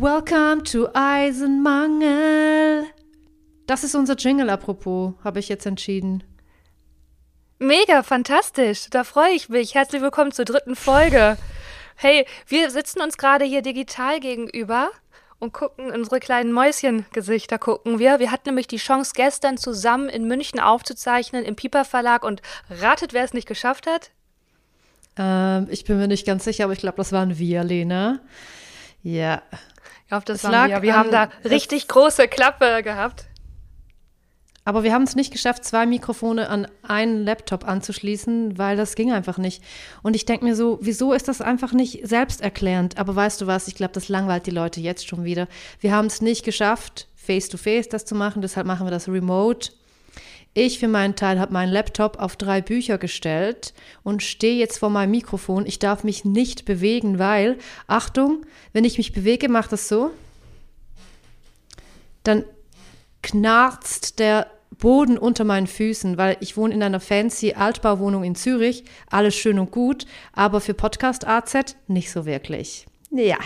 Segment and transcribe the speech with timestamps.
[0.00, 2.86] Welcome to Eisenmangel.
[3.66, 6.24] Das ist unser Jingle, apropos, habe ich jetzt entschieden.
[7.58, 8.88] Mega, fantastisch.
[8.88, 9.74] Da freue ich mich.
[9.74, 11.36] Herzlich willkommen zur dritten Folge.
[11.96, 14.88] Hey, wir sitzen uns gerade hier digital gegenüber
[15.38, 18.20] und gucken unsere kleinen Mäuschengesichter gucken wir.
[18.20, 22.40] Wir hatten nämlich die Chance, gestern zusammen in München aufzuzeichnen im Piper Verlag und
[22.70, 24.12] ratet, wer es nicht geschafft hat?
[25.18, 28.20] Ähm, ich bin mir nicht ganz sicher, aber ich glaube, das waren wir, Lena.
[29.02, 29.42] Ja.
[30.10, 30.82] Hoffe, das es wir.
[30.82, 33.26] Wir haben da richtig große Klappe gehabt.
[34.64, 39.10] Aber wir haben es nicht geschafft, zwei Mikrofone an einen Laptop anzuschließen, weil das ging
[39.10, 39.64] einfach nicht.
[40.02, 42.98] Und ich denke mir so, wieso ist das einfach nicht selbsterklärend?
[42.98, 45.48] Aber weißt du was, ich glaube, das langweilt die Leute jetzt schon wieder.
[45.80, 49.72] Wir haben es nicht geschafft, face-to-face -face das zu machen, deshalb machen wir das remote.
[50.52, 53.72] Ich für meinen Teil habe meinen Laptop auf drei Bücher gestellt
[54.02, 55.64] und stehe jetzt vor meinem Mikrofon.
[55.64, 60.10] Ich darf mich nicht bewegen, weil, Achtung, wenn ich mich bewege, macht das so.
[62.24, 62.44] Dann
[63.22, 68.84] knarzt der Boden unter meinen Füßen, weil ich wohne in einer fancy Altbauwohnung in Zürich.
[69.08, 72.86] Alles schön und gut, aber für Podcast AZ nicht so wirklich.
[73.10, 73.38] Ja.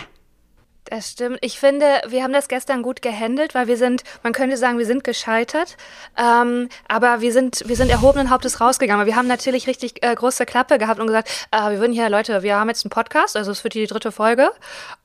[0.85, 1.39] Das stimmt.
[1.41, 4.85] Ich finde, wir haben das gestern gut gehandelt, weil wir sind, man könnte sagen, wir
[4.85, 5.77] sind gescheitert,
[6.15, 9.07] ähm, aber wir sind, wir sind erhobenen Hauptes rausgegangen.
[9.07, 12.43] Wir haben natürlich richtig äh, große Klappe gehabt und gesagt, äh, wir würden hier, Leute,
[12.43, 14.51] wir haben jetzt einen Podcast, also es wird hier die dritte Folge,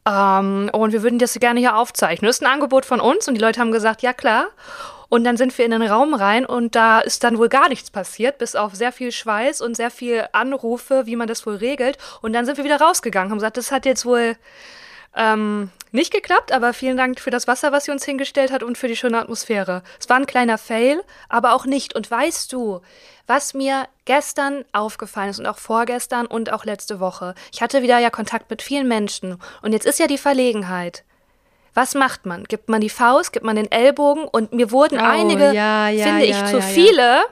[0.07, 2.29] ähm, und wir würden das gerne hier aufzeichnen.
[2.29, 4.49] Das ist ein Angebot von uns und die Leute haben gesagt, ja klar.
[5.09, 7.91] Und dann sind wir in den Raum rein und da ist dann wohl gar nichts
[7.91, 11.97] passiert, bis auf sehr viel Schweiß und sehr viel Anrufe, wie man das wohl regelt.
[12.21, 14.37] Und dann sind wir wieder rausgegangen, haben gesagt, das hat jetzt wohl
[15.15, 18.79] ähm, nicht geklappt, aber vielen Dank für das Wasser, was sie uns hingestellt hat und
[18.79, 19.83] für die schöne Atmosphäre.
[19.99, 21.97] Es war ein kleiner Fail, aber auch nicht.
[21.97, 22.81] Und weißt du,
[23.27, 27.35] was mir gestern aufgefallen ist und auch vorgestern und auch letzte Woche?
[27.53, 31.05] Ich hatte wieder ja Kontakt mit vielen Menschen und jetzt ist ja die Verlegenheit.
[31.75, 32.45] Was macht man?
[32.45, 34.25] Gibt man die Faust, gibt man den Ellbogen?
[34.25, 37.23] Und mir wurden oh, einige, ja, ja, finde ja, ich, zu viele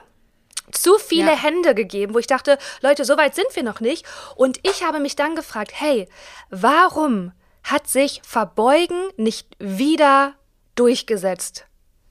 [0.71, 1.37] zu viele ja.
[1.37, 4.05] Hände gegeben, wo ich dachte, Leute, so weit sind wir noch nicht.
[4.35, 6.07] Und ich habe mich dann gefragt, hey,
[6.51, 7.31] warum
[7.63, 10.33] hat sich Verbeugen nicht wieder
[10.75, 11.65] durchgesetzt?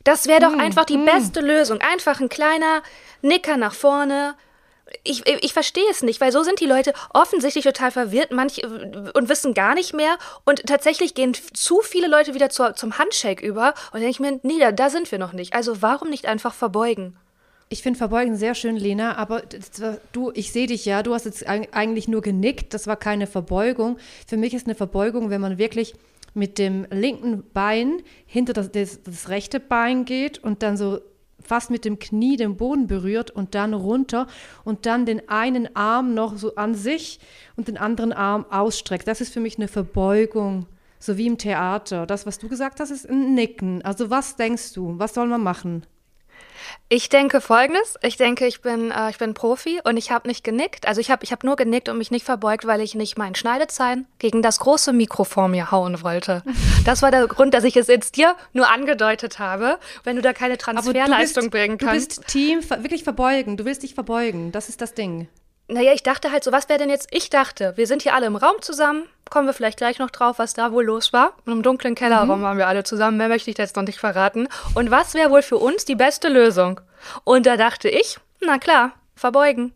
[0.04, 1.04] Das wäre doch mm, einfach die mm.
[1.04, 1.80] beste Lösung.
[1.80, 2.82] Einfach ein kleiner
[3.22, 4.36] Nicker nach vorne,
[5.04, 9.28] ich, ich verstehe es nicht, weil so sind die Leute offensichtlich total verwirrt manch, und
[9.28, 10.16] wissen gar nicht mehr.
[10.44, 13.74] Und tatsächlich gehen zu viele Leute wieder zur, zum Handshake über.
[13.92, 15.54] Und denke ich mir, nee, da, da sind wir noch nicht.
[15.54, 17.18] Also warum nicht einfach verbeugen?
[17.70, 19.42] Ich finde Verbeugen sehr schön, Lena, aber
[20.12, 23.98] du, ich sehe dich ja, du hast jetzt eigentlich nur genickt, das war keine Verbeugung.
[24.26, 25.94] Für mich ist eine Verbeugung, wenn man wirklich
[26.32, 31.00] mit dem linken Bein hinter das, das, das rechte Bein geht und dann so
[31.40, 34.26] fast mit dem Knie den Boden berührt und dann runter
[34.64, 37.20] und dann den einen Arm noch so an sich
[37.56, 39.06] und den anderen Arm ausstreckt.
[39.06, 40.66] Das ist für mich eine Verbeugung,
[40.98, 42.06] so wie im Theater.
[42.06, 43.82] Das, was du gesagt hast, ist ein Nicken.
[43.82, 44.98] Also was denkst du?
[44.98, 45.84] Was soll man machen?
[46.88, 47.96] Ich denke folgendes.
[48.02, 50.86] Ich denke, ich bin, äh, ich bin Profi und ich habe nicht genickt.
[50.86, 53.34] Also ich habe ich hab nur genickt und mich nicht verbeugt, weil ich nicht meinen
[53.34, 56.42] Schneidezahn gegen das große Mikro vor mir hauen wollte.
[56.84, 60.32] Das war der Grund, dass ich es jetzt dir nur angedeutet habe, wenn du da
[60.32, 62.16] keine Transferleistung bringen kannst.
[62.16, 63.58] Du bist Team, wirklich verbeugen.
[63.58, 64.52] Du willst dich verbeugen.
[64.52, 65.28] Das ist das Ding.
[65.70, 67.08] Naja, ich dachte halt so, was wäre denn jetzt?
[67.10, 69.06] Ich dachte, wir sind hier alle im Raum zusammen.
[69.28, 71.34] Kommen wir vielleicht gleich noch drauf, was da wohl los war.
[71.44, 72.42] In einem dunklen Kellerraum mhm.
[72.42, 73.18] waren wir alle zusammen.
[73.18, 74.48] Mehr möchte ich jetzt noch nicht verraten.
[74.74, 76.80] Und was wäre wohl für uns die beste Lösung?
[77.24, 79.74] Und da dachte ich, na klar, verbeugen.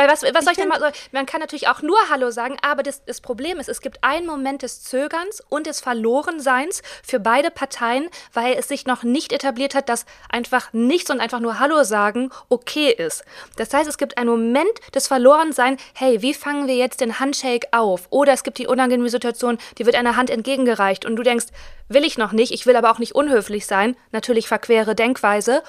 [0.00, 0.80] Weil was, was soll ich denn mal
[1.12, 4.24] Man kann natürlich auch nur Hallo sagen, aber das, das Problem ist, es gibt einen
[4.26, 9.74] Moment des Zögerns und des Verlorenseins für beide Parteien, weil es sich noch nicht etabliert
[9.74, 13.24] hat, dass einfach nichts und einfach nur Hallo sagen okay ist.
[13.56, 17.68] Das heißt, es gibt einen Moment des Verlorenseins, hey, wie fangen wir jetzt den Handshake
[17.72, 18.06] auf?
[18.08, 21.48] Oder es gibt die unangenehme Situation, die wird einer Hand entgegengereicht und du denkst,
[21.88, 25.62] will ich noch nicht, ich will aber auch nicht unhöflich sein, natürlich verquere Denkweise.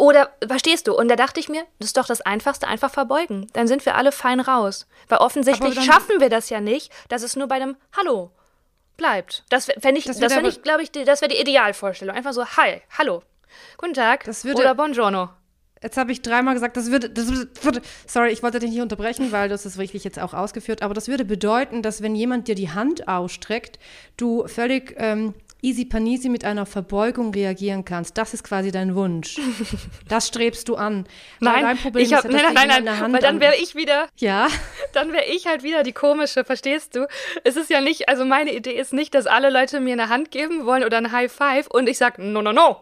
[0.00, 0.96] Oder verstehst du?
[0.96, 3.48] Und da dachte ich mir, das ist doch das Einfachste, einfach verbeugen.
[3.52, 4.86] Dann sind wir alle fein raus.
[5.08, 8.30] Weil offensichtlich schaffen wir das ja nicht, dass es nur bei einem Hallo
[8.96, 9.44] bleibt.
[9.50, 12.16] Das fände ich, das, das fänd ich, glaube ich, das wäre die Idealvorstellung.
[12.16, 13.22] Einfach so, hi, hallo,
[13.76, 15.28] guten Tag das würde, oder buongiorno.
[15.82, 19.32] Jetzt habe ich dreimal gesagt, das würde, das würde, sorry, ich wollte dich nicht unterbrechen,
[19.32, 22.54] weil das ist wirklich jetzt auch ausgeführt, aber das würde bedeuten, dass wenn jemand dir
[22.54, 23.78] die Hand ausstreckt,
[24.16, 28.18] du völlig ähm, easy panisi mit einer Verbeugung reagieren kannst.
[28.18, 29.38] Das ist quasi dein Wunsch.
[30.08, 31.06] Das strebst du an.
[31.38, 34.08] Nein, dein Problem ich hab, ist, nein, nein, nein, nein, weil dann wäre ich wieder.
[34.16, 34.48] Ja.
[34.92, 37.06] Dann wäre ich halt wieder die komische, verstehst du?
[37.44, 40.32] Es ist ja nicht, also meine Idee ist nicht, dass alle Leute mir eine Hand
[40.32, 42.76] geben wollen oder ein High Five und ich sage, no, no, no.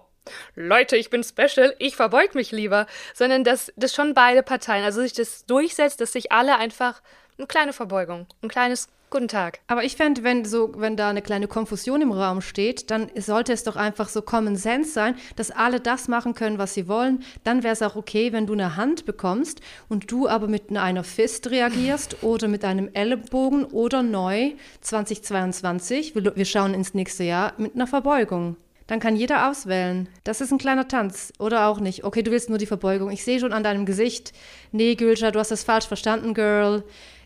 [0.55, 5.01] Leute, ich bin special, ich verbeug mich lieber, sondern dass das schon beide Parteien, also
[5.03, 7.03] sich das durchsetzt, dass sich alle einfach
[7.37, 9.61] eine kleine Verbeugung, ein kleines Guten Tag.
[9.69, 13.55] Aber ich fände, wenn so, wenn da eine kleine Konfusion im Raum steht, dann sollte
[13.55, 17.23] es doch einfach so Common Sense sein, dass alle das machen können, was sie wollen.
[17.43, 21.05] Dann wäre es auch okay, wenn du eine Hand bekommst und du aber mit einer
[21.05, 24.53] Fist reagierst oder mit einem Ellenbogen oder neu
[24.83, 28.57] 2022, wir, wir schauen ins nächste Jahr, mit einer Verbeugung.
[28.89, 30.09] Dann kann jeder auswählen.
[30.25, 31.33] Das ist ein kleiner Tanz.
[31.39, 32.05] Oder auch nicht.
[32.05, 33.11] Okay, du willst nur die Verbeugung.
[33.11, 34.33] Ich sehe schon an deinem Gesicht.
[34.73, 36.83] Nee, Gülscha, du hast das falsch verstanden, Girl.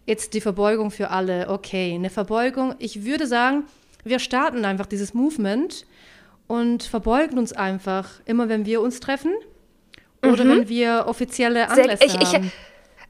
[0.06, 1.48] Jetzt die Verbeugung für alle.
[1.48, 2.74] Okay, eine Verbeugung.
[2.78, 3.64] Ich würde sagen,
[4.04, 5.86] wir starten einfach dieses Movement
[6.48, 9.32] und verbeugen uns einfach, immer wenn wir uns treffen
[10.24, 10.50] oder mhm.
[10.50, 12.46] wenn wir offizielle Anlässe ich, haben.
[12.46, 12.52] Ich,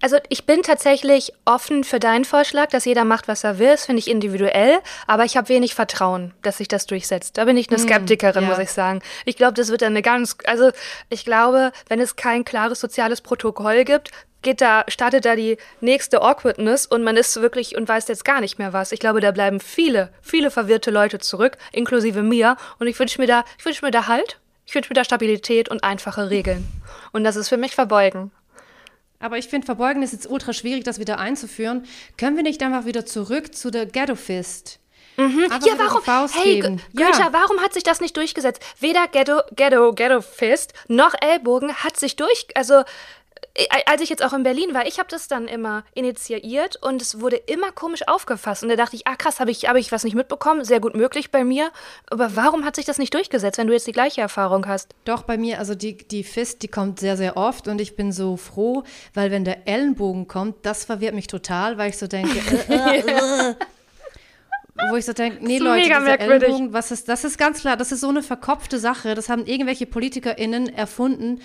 [0.02, 3.68] also ich bin tatsächlich offen für deinen Vorschlag, dass jeder macht, was er will.
[3.68, 7.38] Das finde ich individuell, aber ich habe wenig Vertrauen, dass sich das durchsetzt.
[7.38, 8.50] Da bin ich eine hm, Skeptikerin, mm, ja.
[8.50, 9.00] muss ich sagen.
[9.24, 10.70] Ich glaube, das wird eine ganz, also
[11.08, 14.10] ich glaube, wenn es kein klares soziales Protokoll gibt,
[14.42, 18.40] geht da, startet da die nächste Awkwardness und man ist wirklich und weiß jetzt gar
[18.40, 18.92] nicht mehr was.
[18.92, 22.56] Ich glaube, da bleiben viele, viele verwirrte Leute zurück, inklusive mir.
[22.78, 25.68] Und ich wünsche mir da, ich wünsche mir da Halt, ich wünsche mir da Stabilität
[25.68, 26.66] und einfache Regeln.
[27.12, 28.30] Und das ist für mich Verbeugen.
[29.20, 31.86] Aber ich finde, Verbeugen ist jetzt ultra schwierig, das wieder einzuführen.
[32.18, 34.80] Können wir nicht einfach wieder zurück zu der Ghetto Fist?
[35.16, 35.46] Mhm.
[35.64, 36.28] Ja, warum?
[36.32, 37.32] Hey, Gülscha, ja.
[37.32, 38.62] warum hat sich das nicht durchgesetzt?
[38.80, 42.82] Weder Ghetto, Ghetto, Ghetto Fist noch Ellbogen hat sich durch, also
[43.86, 47.20] als ich jetzt auch in Berlin war, ich habe das dann immer initiiert und es
[47.20, 48.62] wurde immer komisch aufgefasst.
[48.62, 50.64] Und da dachte ich, ah krass, habe ich, hab ich was nicht mitbekommen?
[50.64, 51.70] Sehr gut möglich bei mir.
[52.10, 54.94] Aber warum hat sich das nicht durchgesetzt, wenn du jetzt die gleiche Erfahrung hast?
[55.04, 58.12] Doch, bei mir, also die, die Fist, die kommt sehr, sehr oft und ich bin
[58.12, 58.84] so froh,
[59.14, 63.50] weil wenn der Ellenbogen kommt, das verwirrt mich total, weil ich so denke, äh, äh,
[63.50, 63.54] äh.
[64.74, 66.48] wo ich so denke, nee Leute, merkwürdig.
[66.48, 69.14] Ellenbogen, was ist, das ist ganz klar, das ist so eine verkopfte Sache.
[69.14, 71.40] Das haben irgendwelche PolitikerInnen erfunden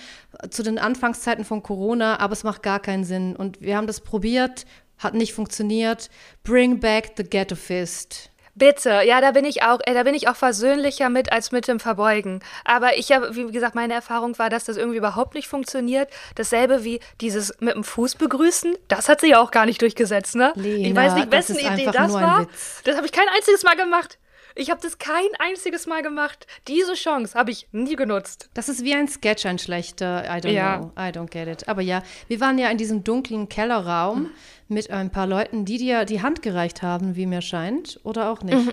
[0.49, 3.35] zu den Anfangszeiten von Corona, aber es macht gar keinen Sinn.
[3.35, 4.65] Und wir haben das probiert,
[4.97, 6.09] hat nicht funktioniert.
[6.43, 8.31] Bring back the ghetto fist.
[8.57, 11.67] Bitte, ja, da bin ich auch, äh, da bin ich auch versöhnlicher mit als mit
[11.67, 12.41] dem Verbeugen.
[12.65, 16.09] Aber ich habe, wie gesagt, meine Erfahrung war, dass das irgendwie überhaupt nicht funktioniert.
[16.33, 20.53] Dasselbe wie dieses mit dem Fuß begrüßen, das hat sich auch gar nicht durchgesetzt, ne?
[20.55, 22.47] Lena, ich weiß nicht, wessen Idee das war.
[22.83, 24.17] Das habe ich kein einziges Mal gemacht.
[24.55, 26.47] Ich habe das kein einziges Mal gemacht.
[26.67, 28.49] Diese Chance habe ich nie genutzt.
[28.55, 30.23] Das ist wie ein Sketch, ein schlechter.
[30.25, 30.77] I don't ja.
[30.77, 30.91] know.
[30.97, 31.67] I don't get it.
[31.67, 34.31] Aber ja, wir waren ja in diesem dunklen Kellerraum.
[34.67, 38.41] Mit ein paar Leuten, die dir die Hand gereicht haben, wie mir scheint, oder auch
[38.41, 38.57] nicht.
[38.57, 38.71] Mhm.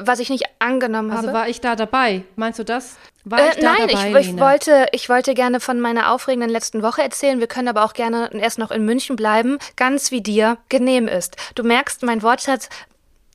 [0.00, 1.28] Was ich nicht angenommen also habe.
[1.28, 2.22] Also war ich da dabei?
[2.36, 2.96] Meinst du das?
[3.24, 6.50] War äh, ich da nein, dabei, ich, ich, wollte, ich wollte gerne von meiner aufregenden
[6.50, 7.40] letzten Woche erzählen.
[7.40, 11.36] Wir können aber auch gerne erst noch in München bleiben, ganz wie dir genehm ist.
[11.54, 12.68] Du merkst, mein Wortschatz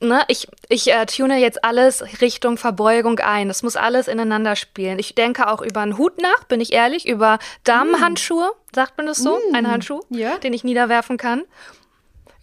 [0.02, 3.48] ne, ich, ich äh, tune jetzt alles Richtung Verbeugung ein.
[3.48, 4.98] Das muss alles ineinander spielen.
[4.98, 8.74] Ich denke auch über einen Hut nach, bin ich ehrlich, über Damenhandschuhe, mm.
[8.74, 9.38] sagt man das so?
[9.50, 9.54] Mm.
[9.54, 10.36] Ein Handschuh, ja.
[10.38, 11.42] den ich niederwerfen kann.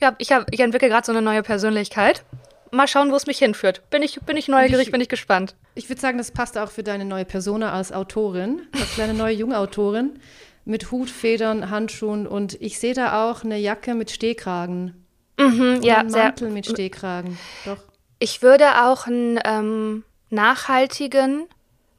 [0.02, 2.24] Ja, ich, hab, ich entwickle gerade so eine neue Persönlichkeit.
[2.72, 3.82] Mal schauen, wo es mich hinführt.
[3.90, 5.56] Bin ich, bin ich neugierig, ich, bin ich gespannt.
[5.76, 9.34] Ich würde sagen, das passt auch für deine neue Persona als Autorin, als kleine neue
[9.34, 10.20] junge Autorin
[10.66, 15.04] mit Hut, Federn, Handschuhen und ich sehe da auch eine Jacke mit Stehkragen.
[15.40, 17.40] Mhm, ja, einen Mantel sehr, mit Stehkragen.
[17.66, 17.78] Doch.
[18.20, 21.48] Ich würde auch einen ähm, nachhaltigen,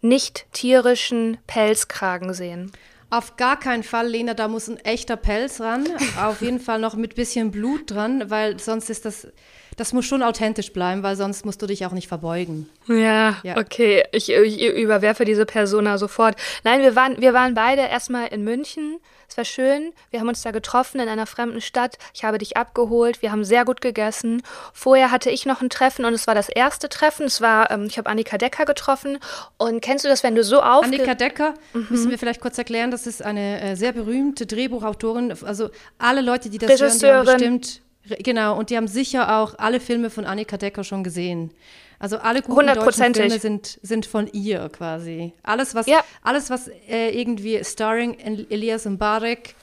[0.02, 2.70] nicht tierischen Pelzkragen sehen.
[3.10, 5.88] Auf gar keinen Fall, Lena, da muss ein echter Pelz ran.
[6.22, 9.26] Auf jeden Fall noch mit bisschen Blut dran, weil sonst ist das,
[9.76, 12.68] das muss schon authentisch bleiben, weil sonst musst du dich auch nicht verbeugen.
[12.86, 13.56] Ja, ja.
[13.56, 14.04] okay.
[14.12, 16.36] Ich, ich, überwerfe diese Persona sofort.
[16.64, 19.00] Nein, wir waren, wir waren beide erstmal in München
[19.30, 19.92] es war schön.
[20.10, 21.98] Wir haben uns da getroffen in einer fremden Stadt.
[22.12, 23.22] Ich habe dich abgeholt.
[23.22, 24.42] Wir haben sehr gut gegessen.
[24.72, 27.26] Vorher hatte ich noch ein Treffen und es war das erste Treffen.
[27.26, 29.18] Es war, ähm, ich habe Annika Decker getroffen.
[29.56, 31.86] Und kennst du das, wenn du so auf Annika Decker mhm.
[31.90, 32.90] müssen wir vielleicht kurz erklären.
[32.90, 35.32] Das ist eine äh, sehr berühmte Drehbuchautorin.
[35.44, 37.82] Also alle Leute, die das hören, die haben bestimmt
[38.18, 41.52] genau und die haben sicher auch alle Filme von Annika Decker schon gesehen.
[41.98, 45.34] Also alle guten deutschen Filme sind, sind von ihr quasi.
[45.42, 46.02] Alles, was, ja.
[46.22, 49.54] alles, was äh, irgendwie starring Elias Mbarek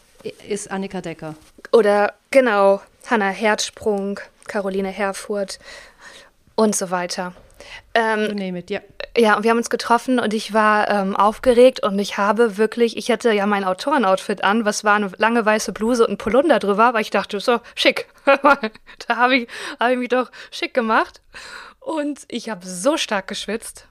[0.47, 1.33] ist Annika Decker.
[1.71, 5.57] Oder genau, Hannah Herzsprung, Caroline Herfurth
[6.55, 7.33] und so weiter.
[7.95, 8.81] Ähm, name it, ja.
[9.17, 12.97] Ja, und wir haben uns getroffen und ich war ähm, aufgeregt und ich habe wirklich,
[12.97, 16.59] ich hatte ja mein Autorenoutfit an, was war eine lange weiße Bluse und ein Polunder
[16.59, 18.07] drüber, weil ich dachte, so, schick.
[18.25, 19.47] da habe ich,
[19.79, 21.21] hab ich mich doch schick gemacht.
[21.79, 23.87] Und ich habe so stark geschwitzt.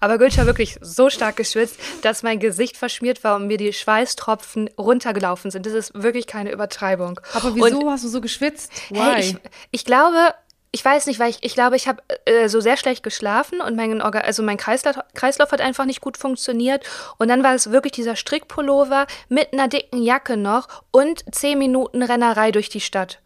[0.00, 4.68] Aber Gülscha wirklich so stark geschwitzt, dass mein Gesicht verschmiert war und mir die Schweißtropfen
[4.78, 5.66] runtergelaufen sind.
[5.66, 7.20] Das ist wirklich keine Übertreibung.
[7.34, 8.70] Aber wieso und, hast du so geschwitzt?
[8.92, 9.36] Hey, ich,
[9.70, 10.34] ich glaube,
[10.74, 13.76] ich weiß nicht, weil ich, ich glaube, ich habe äh, so sehr schlecht geschlafen und
[13.76, 16.84] mein, Orga also mein Kreislauf, Kreislauf hat einfach nicht gut funktioniert.
[17.18, 22.02] Und dann war es wirklich dieser Strickpullover mit einer dicken Jacke noch und zehn Minuten
[22.02, 23.20] Rennerei durch die Stadt.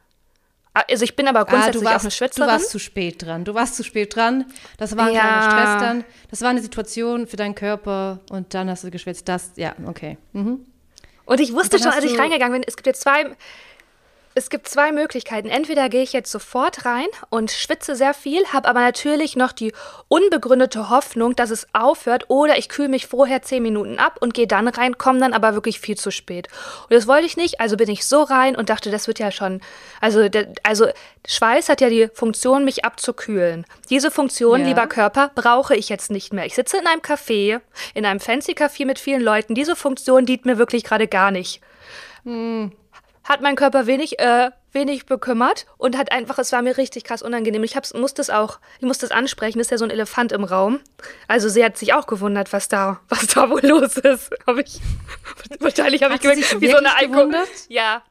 [0.74, 2.48] Also ich bin aber grundsätzlich ah, warst, auch eine Schwitzerin.
[2.48, 3.44] Du warst zu spät dran.
[3.44, 4.44] Du warst zu spät dran.
[4.76, 5.20] Das war ein ja.
[5.20, 6.04] kleiner Stress dann.
[6.30, 9.26] Das war eine Situation für deinen Körper und dann hast du geschwitzt.
[9.28, 10.18] Das, ja, okay.
[10.32, 10.66] Mhm.
[11.24, 13.36] Und ich wusste und schon, als ich reingegangen bin, es gibt jetzt zwei,
[14.36, 15.48] es gibt zwei Möglichkeiten.
[15.48, 19.72] Entweder gehe ich jetzt sofort rein und schwitze sehr viel, habe aber natürlich noch die
[20.08, 24.46] unbegründete Hoffnung, dass es aufhört, oder ich kühle mich vorher zehn Minuten ab und gehe
[24.46, 26.48] dann rein, komme dann aber wirklich viel zu spät.
[26.82, 29.30] Und das wollte ich nicht, also bin ich so rein und dachte, das wird ja
[29.30, 29.62] schon.
[30.02, 30.86] Also, der, also
[31.26, 33.64] Schweiß hat ja die Funktion, mich abzukühlen.
[33.88, 34.66] Diese Funktion, ja.
[34.66, 36.44] lieber Körper, brauche ich jetzt nicht mehr.
[36.44, 37.62] Ich sitze in einem Café,
[37.94, 39.54] in einem fancy Café mit vielen Leuten.
[39.54, 41.62] Diese Funktion dient mir wirklich gerade gar nicht.
[42.24, 42.72] Hm
[43.26, 47.22] hat mein Körper wenig, äh, wenig bekümmert und hat einfach, es war mir richtig krass
[47.22, 47.64] unangenehm.
[47.64, 50.44] Ich hab's, musste es auch, ich musste es ansprechen, ist ja so ein Elefant im
[50.44, 50.80] Raum.
[51.26, 54.30] Also sie hat sich auch gewundert, was da, was da wohl los ist.
[54.46, 54.80] Hab ich,
[55.60, 57.30] wahrscheinlich habe ich gemerkt, wie so eine Alko.
[57.68, 58.02] Ja.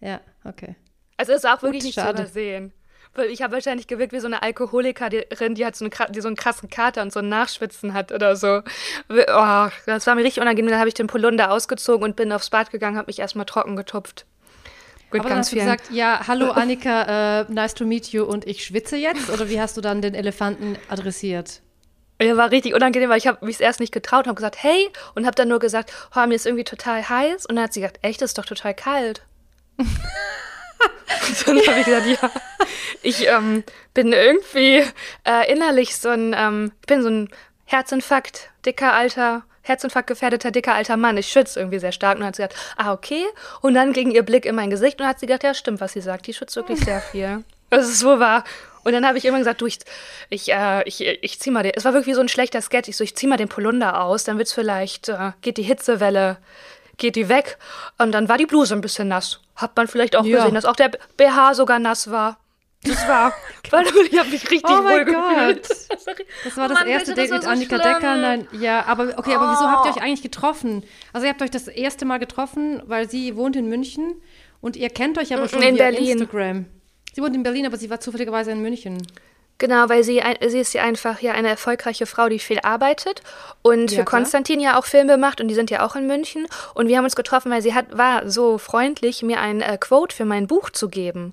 [0.00, 0.74] Ja, okay.
[1.16, 2.16] Also es war auch wirklich nicht schade.
[2.16, 2.72] zu übersehen.
[3.16, 6.28] Weil ich habe wahrscheinlich gewirkt wie so eine Alkoholikerin, die, hat so eine, die so
[6.28, 8.62] einen krassen Kater und so ein Nachschwitzen hat oder so.
[9.08, 10.70] Oh, das war mir richtig unangenehm.
[10.70, 13.76] Dann habe ich den Polunder ausgezogen und bin aufs Bad gegangen, habe mich erstmal trocken
[13.76, 14.26] getupft.
[15.10, 18.46] Gut, Aber dann hast du gesagt, ja, hallo Annika, uh, nice to meet you und
[18.46, 19.30] ich schwitze jetzt?
[19.30, 21.62] Oder wie hast du dann den Elefanten adressiert?
[22.20, 25.26] Ja, war richtig unangenehm, weil ich habe mich erst nicht getraut habe gesagt, hey, und
[25.26, 27.46] habe dann nur gesagt, oh, mir ist irgendwie total heiß.
[27.46, 29.22] Und dann hat sie gesagt, echt, das ist doch total kalt.
[31.46, 32.30] dann habe ich gesagt, ja,
[33.02, 33.64] ich ähm,
[33.94, 34.84] bin irgendwie
[35.24, 37.28] äh, innerlich so ein, ähm, bin so ein
[37.64, 41.16] Herzinfarkt, dicker alter, Herzinfarkt gefährdeter, dicker alter Mann.
[41.16, 42.14] Ich schütze irgendwie sehr stark.
[42.14, 43.24] Und dann hat sie gesagt, ah, okay.
[43.60, 45.92] Und dann ging ihr Blick in mein Gesicht und hat sie gesagt, ja, stimmt, was
[45.92, 46.26] sie sagt.
[46.26, 47.42] Die schützt wirklich sehr viel.
[47.70, 48.44] Das ist so wahr.
[48.84, 49.80] Und dann habe ich immer gesagt, du, ich,
[50.30, 52.88] ich, äh, ich, ich zieh mal den, es war wirklich so ein schlechter Sketch.
[52.88, 56.38] Ich so, ich zieh mal den Polunder aus, dann wird's vielleicht, äh, geht die Hitzewelle,
[56.96, 57.58] geht die weg.
[57.98, 59.40] Und dann war die Bluse ein bisschen nass.
[59.54, 60.38] Hat man vielleicht auch ja.
[60.38, 62.38] gesehen, dass auch der BH sogar nass war.
[62.82, 63.32] Das war,
[63.70, 65.68] weil ich habe mich richtig oh wohl gefühlt.
[66.44, 67.94] Das war das Mann, erste Date mit so Annika schlimm.
[67.94, 68.16] Decker.
[68.16, 69.52] Nein, ja, aber okay, aber oh.
[69.52, 70.84] wieso habt ihr euch eigentlich getroffen?
[71.12, 74.20] Also ihr habt euch das erste Mal getroffen, weil sie wohnt in München
[74.60, 76.18] und ihr kennt euch aber schon in via Berlin.
[76.18, 76.66] Instagram.
[77.12, 78.98] Sie wohnt in Berlin, aber sie war zufälligerweise in München.
[79.58, 83.22] Genau, weil sie, sie ist ja einfach ja eine erfolgreiche Frau, die viel arbeitet
[83.62, 86.46] und ja, für Konstantin ja auch Filme macht und die sind ja auch in München.
[86.74, 90.14] Und wir haben uns getroffen, weil sie hat war so freundlich, mir ein äh, Quote
[90.14, 91.32] für mein Buch zu geben.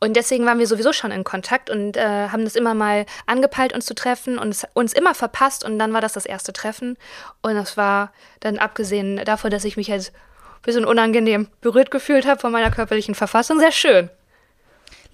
[0.00, 3.72] Und deswegen waren wir sowieso schon in Kontakt und äh, haben das immer mal angepeilt,
[3.72, 5.64] uns zu treffen und es, uns immer verpasst.
[5.64, 6.98] Und dann war das das erste Treffen.
[7.40, 12.26] Und es war dann abgesehen davon, dass ich mich jetzt ein bisschen unangenehm berührt gefühlt
[12.26, 14.10] habe von meiner körperlichen Verfassung, sehr schön.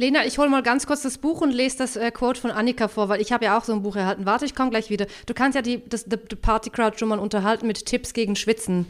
[0.01, 2.87] Lena, ich hole mal ganz kurz das Buch und lese das äh, Quote von Annika
[2.87, 4.27] vor, weil ich habe ja auch so ein Buch erhalten.
[4.27, 5.07] Warte, ich komme gleich wieder.
[5.27, 8.87] Du kannst ja die, das, die, Party Crowd schon mal unterhalten mit Tipps gegen Schwitzen.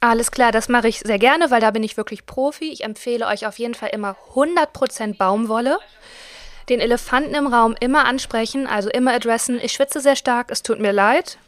[0.00, 2.70] Alles klar, das mache ich sehr gerne, weil da bin ich wirklich Profi.
[2.70, 5.78] Ich empfehle euch auf jeden Fall immer 100% Baumwolle.
[6.68, 9.58] Den Elefanten im Raum immer ansprechen, also immer adressen.
[9.62, 11.38] Ich schwitze sehr stark, es tut mir leid.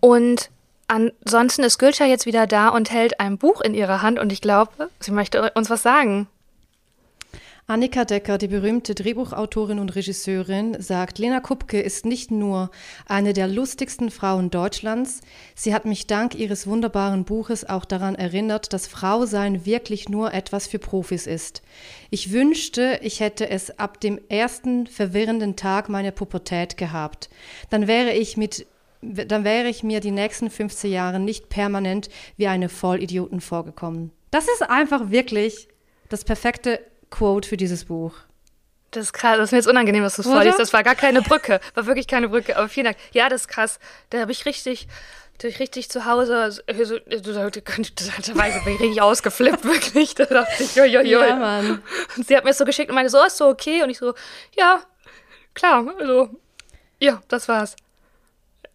[0.00, 0.50] Und
[0.88, 4.40] Ansonsten ist Gülscha jetzt wieder da und hält ein Buch in ihrer Hand und ich
[4.40, 6.28] glaube, sie möchte uns was sagen.
[7.70, 12.70] Annika Decker, die berühmte Drehbuchautorin und Regisseurin, sagt, Lena Kupke ist nicht nur
[13.04, 15.20] eine der lustigsten Frauen Deutschlands,
[15.54, 20.66] sie hat mich dank ihres wunderbaren Buches auch daran erinnert, dass Frausein wirklich nur etwas
[20.66, 21.60] für Profis ist.
[22.08, 27.28] Ich wünschte, ich hätte es ab dem ersten verwirrenden Tag meiner Pubertät gehabt.
[27.68, 28.66] Dann wäre ich mit
[29.00, 34.10] dann wäre ich mir die nächsten 15 Jahre nicht permanent wie eine Vollidioten vorgekommen.
[34.30, 35.68] Das ist einfach wirklich
[36.08, 38.14] das perfekte Quote für dieses Buch.
[38.90, 40.58] Das ist krass, das ist mir jetzt unangenehm, dass du es vorliest.
[40.58, 42.96] Das war gar keine Brücke, war wirklich keine Brücke, aber vielen Dank.
[43.12, 43.78] Ja, das ist krass.
[44.08, 44.88] Da habe ich richtig,
[45.38, 50.14] da ich richtig zu Hause, so, so, da bin ich richtig ausgeflippt, wirklich.
[50.14, 51.82] Da dachte ich, joi, Ja, Mann.
[52.16, 53.82] Und sie hat mir das so geschickt und meinte so, ist so okay?
[53.82, 54.14] Und ich so,
[54.56, 54.80] ja,
[55.52, 56.30] klar, also,
[56.98, 57.76] ja, das war's.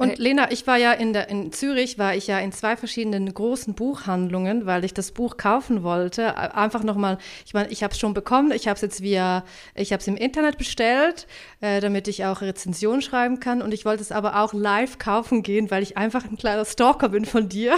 [0.04, 3.34] Und Lena, ich war ja in, der, in Zürich, war ich ja in zwei verschiedenen
[3.34, 6.38] großen Buchhandlungen, weil ich das Buch kaufen wollte.
[6.38, 9.44] Einfach nochmal, ich meine, ich habe es schon bekommen, ich habe es jetzt via,
[9.76, 11.28] ich habe es im Internet bestellt,
[11.62, 13.62] äh, damit ich auch Rezensionen schreiben kann.
[13.62, 17.10] Und ich wollte es aber auch live kaufen gehen, weil ich einfach ein kleiner Stalker
[17.10, 17.76] bin von dir.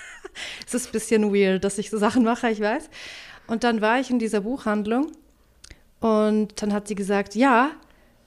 [0.66, 2.90] es ist ein bisschen weird, dass ich so Sachen mache, ich weiß.
[3.46, 5.12] Und dann war ich in dieser Buchhandlung
[6.00, 7.70] und dann hat sie gesagt, ja,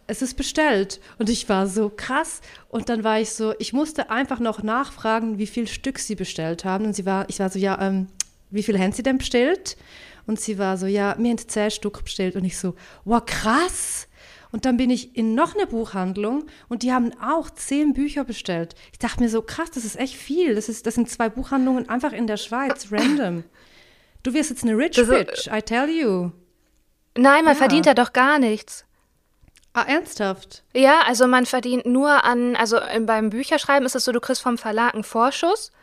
[0.08, 1.00] es ist bestellt.
[1.18, 2.42] Und ich war so krass.
[2.70, 6.66] Und dann war ich so, ich musste einfach noch nachfragen, wie viel Stück sie bestellt
[6.66, 6.86] haben.
[6.86, 8.08] Und sie war, ich war so, ja, ähm,
[8.52, 9.78] wie viel haben sie denn bestellt?
[10.28, 12.36] Und sie war so, ja, mir haben zehn Stück bestellt.
[12.36, 14.08] Und ich so, wow, krass.
[14.52, 18.74] Und dann bin ich in noch eine Buchhandlung und die haben auch zehn Bücher bestellt.
[18.94, 20.56] Ich dachte mir so, krass, das ist echt viel.
[20.56, 23.44] Das, ist, das sind zwei Buchhandlungen einfach in der Schweiz, random.
[24.24, 26.32] Du wirst jetzt eine Rich Bitch, I tell you.
[27.18, 27.56] Nein, man ja.
[27.56, 28.86] verdient da doch gar nichts.
[29.78, 30.64] Ah, ernsthaft?
[30.74, 34.58] Ja, also man verdient nur an, also beim Bücherschreiben ist es so, du kriegst vom
[34.58, 35.74] Verlag einen Vorschuss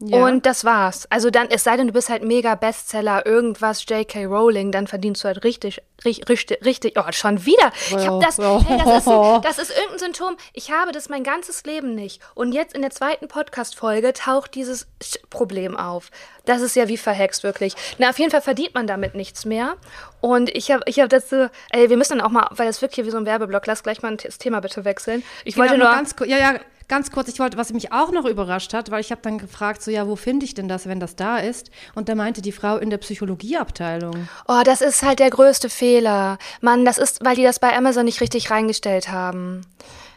[0.00, 0.24] ja.
[0.24, 1.06] Und das war's.
[1.10, 4.26] Also dann, es sei denn, du bist halt mega Bestseller, irgendwas J.K.
[4.26, 7.72] Rowling, dann verdienst du halt richtig, richtig, richtig, oh, schon wieder.
[7.88, 9.06] Ich hab das, hey, das ist,
[9.42, 10.36] das ist irgendein Symptom.
[10.52, 12.20] Ich habe das mein ganzes Leben nicht.
[12.34, 14.86] Und jetzt in der zweiten Podcast-Folge taucht dieses
[15.30, 16.10] Problem auf.
[16.44, 17.74] Das ist ja wie verhext, wirklich.
[17.98, 19.76] Na, auf jeden Fall verdient man damit nichts mehr.
[20.20, 23.06] Und ich habe ich hab dazu, ey, wir müssen dann auch mal, weil das wirklich
[23.06, 25.22] wie so ein Werbeblock, lass gleich mal das Thema bitte wechseln.
[25.44, 25.90] Ich genau, wollte nur.
[25.90, 29.10] Ganz, ja, ja, Ganz kurz, ich wollte, was mich auch noch überrascht hat, weil ich
[29.10, 31.70] habe dann gefragt, so ja, wo finde ich denn das, wenn das da ist?
[31.96, 34.28] Und da meinte die Frau in der Psychologieabteilung.
[34.46, 36.38] Oh, das ist halt der größte Fehler.
[36.60, 39.62] Mann, das ist, weil die das bei Amazon nicht richtig reingestellt haben.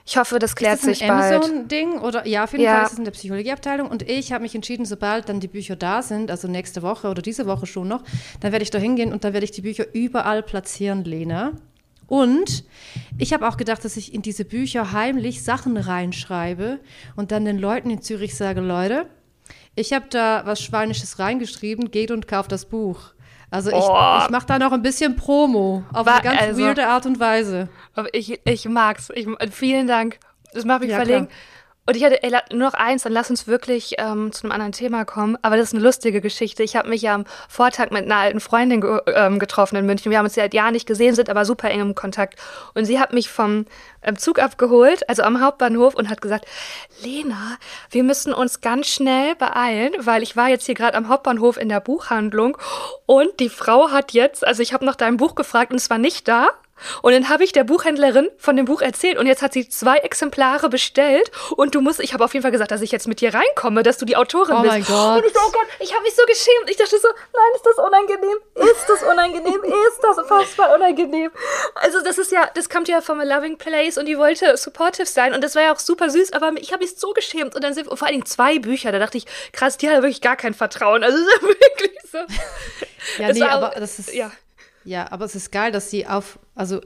[0.05, 1.35] Ich hoffe, das klärt ist das sich ein bald.
[1.35, 2.75] Amazon-Ding oder ja, auf jeden ja.
[2.75, 3.87] Fall ist es in der Psychologieabteilung.
[3.87, 7.21] Und ich habe mich entschieden, sobald dann die Bücher da sind, also nächste Woche oder
[7.21, 8.03] diese Woche schon noch,
[8.39, 11.53] dann werde ich da hingehen und dann werde ich die Bücher überall platzieren, Lena.
[12.09, 12.65] Und
[13.19, 16.79] ich habe auch gedacht, dass ich in diese Bücher heimlich Sachen reinschreibe
[17.15, 19.05] und dann den Leuten in Zürich sage, Leute,
[19.75, 23.13] ich habe da was Schweinisches reingeschrieben, geht und kauft das Buch.
[23.51, 24.19] Also ich, oh.
[24.23, 27.19] ich mache da noch ein bisschen Promo auf War, eine ganz also, weirde Art und
[27.19, 27.69] Weise.
[28.11, 29.09] Ich, ich mag's.
[29.13, 30.19] Ich, vielen Dank.
[30.53, 31.27] Das macht mich ja, verlegen.
[31.27, 31.39] Klar.
[31.89, 34.73] Und ich hatte, ey, nur noch eins, dann lass uns wirklich ähm, zu einem anderen
[34.73, 35.39] Thema kommen.
[35.41, 36.61] Aber das ist eine lustige Geschichte.
[36.61, 40.11] Ich habe mich ja am Vortag mit einer alten Freundin ge ähm, getroffen in München.
[40.11, 42.35] Wir haben uns seit Jahren nicht gesehen, sind aber super eng im Kontakt.
[42.75, 43.65] Und sie hat mich vom
[44.03, 46.45] ähm, Zug abgeholt, also am Hauptbahnhof, und hat gesagt,
[47.01, 47.57] Lena,
[47.89, 51.69] wir müssen uns ganz schnell beeilen, weil ich war jetzt hier gerade am Hauptbahnhof in
[51.69, 52.55] der Buchhandlung
[53.07, 55.97] und die Frau hat jetzt, also ich habe nach deinem Buch gefragt und es war
[55.97, 56.49] nicht da.
[57.01, 59.97] Und dann habe ich der Buchhändlerin von dem Buch erzählt und jetzt hat sie zwei
[59.97, 63.21] Exemplare bestellt und du musst, ich habe auf jeden Fall gesagt, dass ich jetzt mit
[63.21, 64.73] dir reinkomme, dass du die Autorin oh bist.
[64.73, 65.23] Oh mein Gott.
[65.23, 66.69] Und ich so, oh Gott, ich habe mich so geschämt.
[66.69, 68.37] Ich dachte so, nein, ist das unangenehm?
[68.55, 69.63] Ist das unangenehm?
[69.63, 71.31] ist das unfassbar unangenehm?
[71.75, 75.05] Also das ist ja, das kommt ja vom A Loving Place und die wollte supportive
[75.05, 77.63] sein und das war ja auch super süß, aber ich habe mich so geschämt und
[77.63, 80.35] dann sind vor allen Dingen zwei Bücher, da dachte ich, krass, die hat wirklich gar
[80.35, 81.03] kein Vertrauen.
[81.03, 82.17] Also ist ja wirklich so.
[83.21, 84.31] ja, das nee, aber das ist ja
[84.89, 86.81] ja, aber es ist geil, dass sie auf, also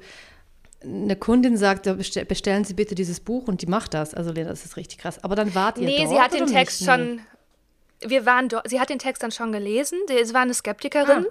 [0.84, 1.86] eine Kundin sagt,
[2.28, 4.14] bestellen Sie bitte dieses Buch und die macht das.
[4.14, 5.24] Also Lena, das ist richtig krass.
[5.24, 6.90] Aber dann wart ihr Nee, dort, sie hat den Text nicht?
[6.90, 7.22] schon,
[8.02, 11.26] wir waren dort, sie hat den Text dann schon gelesen, sie war eine Skeptikerin.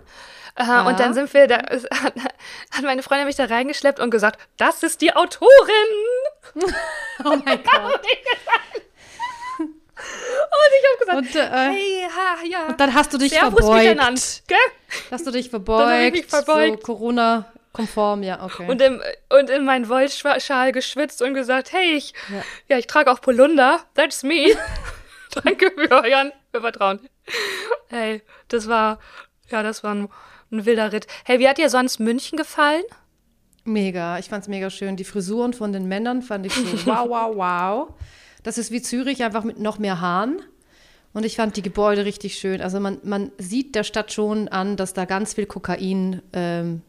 [0.55, 0.87] Ah.
[0.87, 2.15] Äh, und dann sind wir da, hat,
[2.71, 5.47] hat meine Freundin mich da reingeschleppt und gesagt, das ist die Autorin.
[7.25, 8.01] oh mein Gott.
[9.95, 12.67] Und ich habe gesagt, und, äh, hey, ha, ja.
[12.69, 13.85] Und dann hast du dich Servus verbeugt.
[13.85, 14.59] Miteinander, gell?
[15.11, 16.81] Hast du dich verbeugt, mich verbeugt.
[16.81, 18.69] so Corona-konform, ja, okay.
[18.69, 22.43] Und, im, und in meinen Wollschal geschwitzt und gesagt, hey, ich, ja.
[22.69, 24.57] ja ich trage auch Polunder, that's me.
[25.45, 27.01] Danke für euren Vertrauen.
[27.89, 28.99] Hey, das war,
[29.51, 30.09] ja, das war ein,
[30.51, 31.07] ein wilder Ritt.
[31.25, 32.85] Hey, wie hat dir sonst München gefallen?
[33.65, 34.97] Mega, ich fand's mega schön.
[34.97, 37.89] Die Frisuren von den Männern fand ich so wow, wow, wow.
[38.43, 40.43] Das ist wie Zürich, einfach mit noch mehr Haaren.
[41.13, 42.61] Und ich fand die Gebäude richtig schön.
[42.63, 46.83] Also man, man sieht der Stadt schon an, dass da ganz viel Kokain ähm,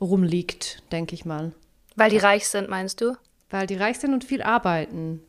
[0.00, 1.52] rumliegt, denke ich mal.
[1.94, 3.16] Weil die reich sind, meinst du?
[3.50, 5.20] Weil die reich sind und viel arbeiten.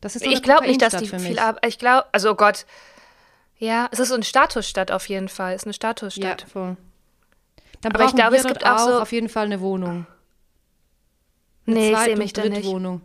[0.00, 1.66] Das ist so ich glaube nicht, dass die viel arbeiten.
[1.66, 2.66] Ich glaube, also oh Gott.
[3.58, 5.54] Ja, es ist so eine Statusstadt auf jeden Fall.
[5.54, 6.42] Es ist eine Statusstadt.
[6.42, 6.76] Ja, voll.
[7.80, 10.06] Dann Aber ich glaube, es gibt auch so auf jeden Fall eine Wohnung.
[11.66, 12.64] Eine nee, ich sehe mich da nicht.
[12.64, 13.02] Wohnung.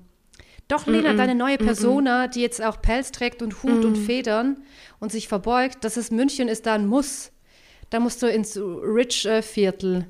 [0.67, 1.17] Doch, Lena, mm -mm.
[1.17, 4.57] deine neue Persona, mm die jetzt auch Pelz trägt und Hut und Federn
[4.99, 7.31] und sich verbeugt, das ist München, ist da ein Muss.
[7.89, 10.07] Da musst du ins Rich-Viertel.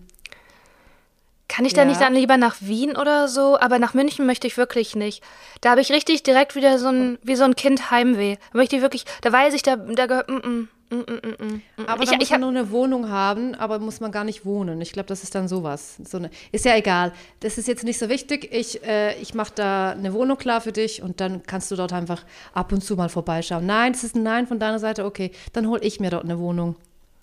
[1.47, 1.83] Kann ich ja.
[1.83, 3.59] da nicht dann lieber nach Wien oder so?
[3.59, 5.23] Aber nach München möchte ich wirklich nicht.
[5.61, 8.37] Da habe ich richtig direkt wieder so ein, wie so ein Kind Heimweh.
[8.51, 12.03] Da möchte ich wirklich, da weiß ich, da, da gehört, mm, Mm, mm, mm, aber
[12.03, 14.79] ich, muss ich, man nur eine Wohnung haben, aber muss man gar nicht wohnen.
[14.81, 15.97] Ich glaube, das ist dann sowas.
[16.03, 17.13] So eine, ist ja egal.
[17.39, 18.49] Das ist jetzt nicht so wichtig.
[18.51, 21.93] Ich, äh, ich mache da eine Wohnung klar für dich und dann kannst du dort
[21.93, 22.23] einfach
[22.53, 23.65] ab und zu mal vorbeischauen.
[23.65, 25.05] Nein, das ist ein Nein von deiner Seite.
[25.05, 26.75] Okay, dann hole ich mir dort eine Wohnung.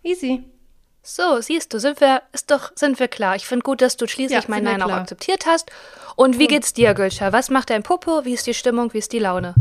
[0.03, 0.45] Easy.
[1.07, 3.37] So, siehst du, sind wir, ist doch, sind wir klar.
[3.37, 5.71] Ich finde gut, dass du schließlich ja, mein Nein auch akzeptiert hast.
[6.17, 7.31] Und wie geht's dir, Gülscha?
[7.33, 8.25] Was macht dein Popo?
[8.25, 8.95] Wie ist die Stimmung?
[8.95, 9.55] Wie ist die Laune?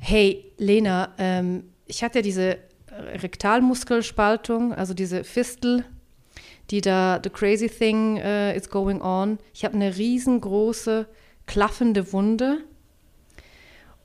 [0.00, 2.58] Hey, Lena, ähm, ich hatte diese
[2.90, 5.84] Rektalmuskelspaltung, also diese Fistel,
[6.70, 9.38] die da, the crazy thing uh, is going on.
[9.54, 11.06] Ich habe eine riesengroße,
[11.46, 12.58] klaffende Wunde.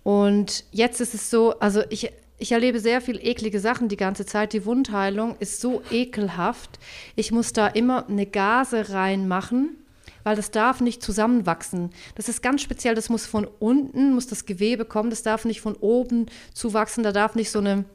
[0.04, 4.26] Und jetzt ist es so, also ich, ich erlebe sehr viel eklige Sachen die ganze
[4.26, 4.54] Zeit.
[4.54, 6.80] Die Wundheilung ist so ekelhaft.
[7.16, 9.78] Ich muss da immer eine Gase reinmachen
[10.24, 11.92] weil das darf nicht zusammenwachsen.
[12.16, 15.62] Das ist ganz speziell, das muss von unten, muss das Gewebe kommen, das darf nicht
[15.62, 17.86] von oben zuwachsen, da darf nicht so eine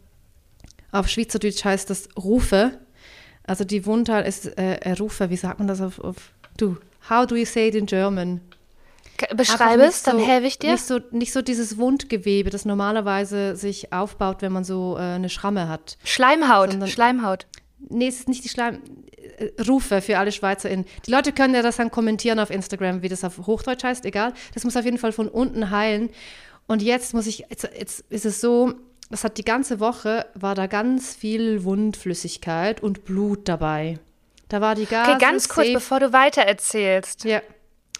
[0.92, 2.78] Auf Schweizerdeutsch heißt das Rufe.
[3.44, 5.30] Also die Wundheil ist äh, Rufe.
[5.30, 6.16] Wie sagt man das auf, auf
[6.56, 6.76] du?
[7.08, 8.40] How do you say it in German?
[9.34, 10.72] Beschreibe es, so, dann helfe ich dir.
[10.72, 15.28] Nicht so, nicht so dieses Wundgewebe, das normalerweise sich aufbaut, wenn man so äh, eine
[15.28, 15.98] Schramme hat.
[16.04, 17.46] Schleimhaut, sondern, Schleimhaut.
[17.78, 18.80] Nee, es ist nicht die Schleim.
[19.38, 20.84] Äh, Rufe für alle SchweizerInnen.
[21.06, 24.32] Die Leute können ja das dann kommentieren auf Instagram, wie das auf Hochdeutsch heißt, egal.
[24.54, 26.10] Das muss auf jeden Fall von unten heilen.
[26.66, 28.74] Und jetzt muss ich, jetzt, jetzt ist es so,
[29.10, 33.98] das hat die ganze Woche, war da ganz viel Wundflüssigkeit und Blut dabei.
[34.48, 37.24] Da war die Gase Okay, ganz kurz, bevor du weiter erzählst.
[37.24, 37.42] Ja.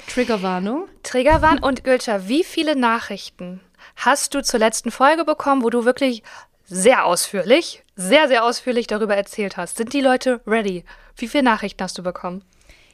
[0.06, 0.86] Triggerwarnung.
[1.02, 1.62] Triggerwarnung.
[1.62, 3.60] Und Gülscha, wie viele Nachrichten
[3.96, 6.22] hast du zur letzten Folge bekommen, wo du wirklich
[6.68, 9.76] sehr ausführlich, sehr, sehr ausführlich darüber erzählt hast?
[9.76, 10.84] Sind die Leute ready?
[11.16, 12.44] Wie viele Nachrichten hast du bekommen?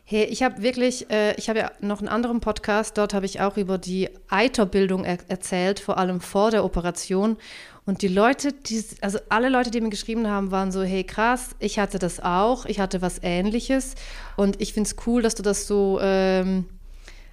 [0.06, 3.40] Hey, ich habe wirklich, äh, ich habe ja noch einen anderen Podcast, dort habe ich
[3.40, 7.38] auch über die Eiterbildung er erzählt, vor allem vor der Operation.
[7.86, 11.56] Und die Leute, die, also alle Leute, die mir geschrieben haben, waren so, hey krass,
[11.58, 13.94] ich hatte das auch, ich hatte was ähnliches.
[14.36, 16.68] Und ich finde es cool, dass du das so ähm,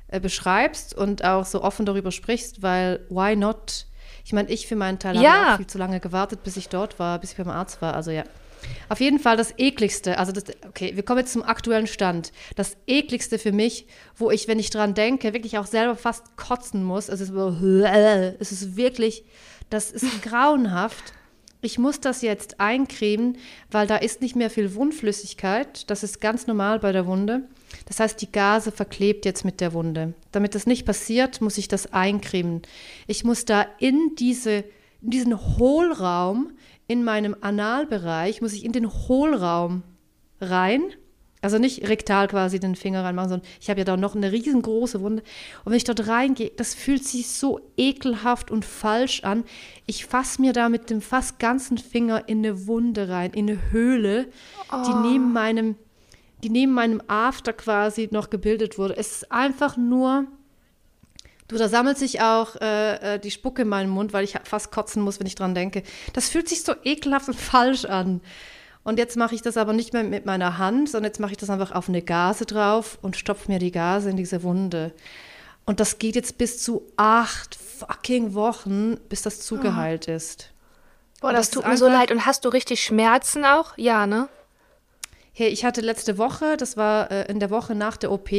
[0.07, 3.85] äh, beschreibst und auch so offen darüber sprichst, weil why not?
[4.23, 5.33] Ich meine, ich für meinen Teil ja.
[5.33, 7.95] habe auch viel zu lange gewartet, bis ich dort war, bis ich beim Arzt war.
[7.95, 8.23] Also ja.
[8.89, 12.31] Auf jeden Fall das ekligste, also das, okay, wir kommen jetzt zum aktuellen Stand.
[12.55, 16.83] Das ekligste für mich, wo ich, wenn ich dran denke, wirklich auch selber fast kotzen
[16.83, 17.09] muss.
[17.09, 17.31] Es ist,
[18.39, 19.23] es ist wirklich,
[19.69, 21.13] das ist grauenhaft.
[21.63, 23.37] Ich muss das jetzt eincremen,
[23.69, 25.89] weil da ist nicht mehr viel Wundflüssigkeit.
[25.91, 27.43] Das ist ganz normal bei der Wunde.
[27.85, 30.13] Das heißt, die Gase verklebt jetzt mit der Wunde.
[30.31, 32.63] Damit das nicht passiert, muss ich das eincremen.
[33.05, 34.63] Ich muss da in, diese,
[35.01, 36.51] in diesen Hohlraum,
[36.87, 39.83] in meinem Analbereich, muss ich in den Hohlraum
[40.41, 40.81] rein.
[41.41, 45.01] Also nicht rektal quasi den Finger reinmachen, sondern ich habe ja da noch eine riesengroße
[45.01, 45.23] Wunde.
[45.65, 49.43] Und wenn ich dort reingehe, das fühlt sich so ekelhaft und falsch an.
[49.87, 53.71] Ich fasse mir da mit dem fast ganzen Finger in eine Wunde rein, in eine
[53.71, 54.27] Höhle,
[54.71, 54.83] oh.
[54.85, 55.75] die neben meinem
[56.43, 58.97] die neben meinem After quasi noch gebildet wurde.
[58.97, 60.25] Es ist einfach nur,
[61.47, 64.71] du, da sammelt sich auch äh, äh, die Spucke in meinem Mund, weil ich fast
[64.71, 65.83] kotzen muss, wenn ich dran denke.
[66.13, 68.21] Das fühlt sich so ekelhaft und falsch an.
[68.83, 71.37] Und jetzt mache ich das aber nicht mehr mit meiner Hand, sondern jetzt mache ich
[71.37, 74.91] das einfach auf eine Gase drauf und stopfe mir die Gase in diese Wunde.
[75.65, 80.13] Und das geht jetzt bis zu acht fucking Wochen, bis das zugeheilt oh.
[80.13, 80.51] ist.
[81.21, 82.11] Boah, das, das tut mir so leid.
[82.11, 83.77] Und hast du richtig Schmerzen auch?
[83.77, 84.27] Ja, ne?
[85.33, 88.31] Hey, ich hatte letzte Woche, das war äh, in der Woche nach der OP,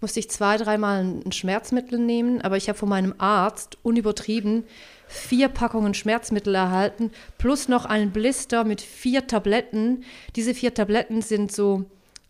[0.00, 4.64] musste ich zwei, dreimal ein Schmerzmittel nehmen, aber ich habe von meinem Arzt unübertrieben
[5.08, 10.04] vier Packungen Schmerzmittel erhalten, plus noch einen Blister mit vier Tabletten.
[10.36, 11.84] Diese vier Tabletten sind so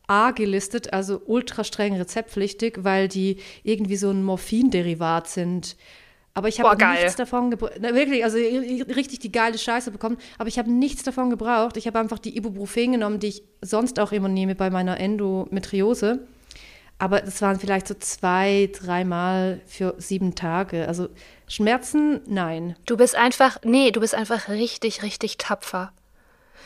[0.06, 5.76] A gelistet, also ultra streng rezeptpflichtig, weil die irgendwie so ein Morphinderivat sind.
[6.32, 7.82] Aber ich habe nichts davon gebraucht.
[7.82, 10.16] Wirklich, also richtig die geile Scheiße bekommen.
[10.38, 11.76] Aber ich habe nichts davon gebraucht.
[11.76, 16.20] Ich habe einfach die Ibuprofen genommen, die ich sonst auch immer nehme bei meiner Endometriose.
[16.98, 20.88] Aber das waren vielleicht so zwei, dreimal für sieben Tage.
[20.88, 21.08] Also
[21.46, 22.76] Schmerzen, nein.
[22.86, 25.92] Du bist einfach, nee, du bist einfach richtig, richtig tapfer.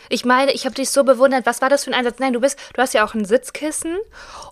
[0.08, 1.46] Ich meine, ich habe dich so bewundert.
[1.46, 2.18] Was war das für ein Einsatz?
[2.18, 3.96] Nein, du bist, du hast ja auch ein Sitzkissen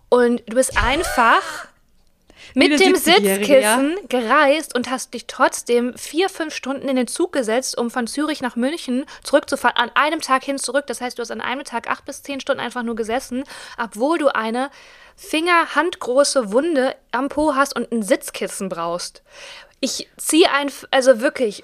[0.08, 1.68] und du bist einfach
[2.54, 3.86] mit dem Sitzkissen ja?
[4.08, 8.42] gereist und hast dich trotzdem vier, fünf Stunden in den Zug gesetzt, um von Zürich
[8.42, 10.86] nach München zurückzufahren, an einem Tag hin zurück.
[10.86, 13.44] Das heißt, du hast an einem Tag acht bis zehn Stunden einfach nur gesessen,
[13.78, 14.70] obwohl du eine
[15.20, 19.22] Fingerhandgroße Wunde am Po hast und ein Sitzkissen brauchst.
[19.78, 21.62] Ich ziehe ein, also wirklich,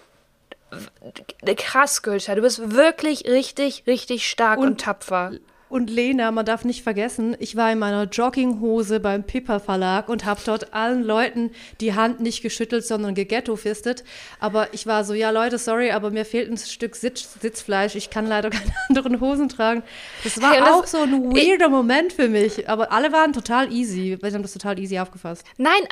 [1.57, 2.35] krass, Gülscha.
[2.35, 5.33] Du bist wirklich richtig, richtig stark und, und tapfer.
[5.69, 10.25] Und Lena, man darf nicht vergessen, ich war in meiner Jogginghose beim Pippa Verlag und
[10.25, 11.51] habe dort allen Leuten
[11.81, 14.05] die Hand nicht geschüttelt, sondern gegettofistet.
[14.39, 17.97] Aber ich war so, ja Leute, sorry, aber mir fehlt ein Stück Sitz Sitzfleisch.
[17.97, 19.83] Ich kann leider keine anderen Hosen tragen.
[20.23, 22.69] Das war hey, auch das, so ein weirder Moment für mich.
[22.69, 24.17] Aber alle waren total easy.
[24.21, 25.45] Wir haben das total easy aufgefasst.
[25.59, 25.83] Nein,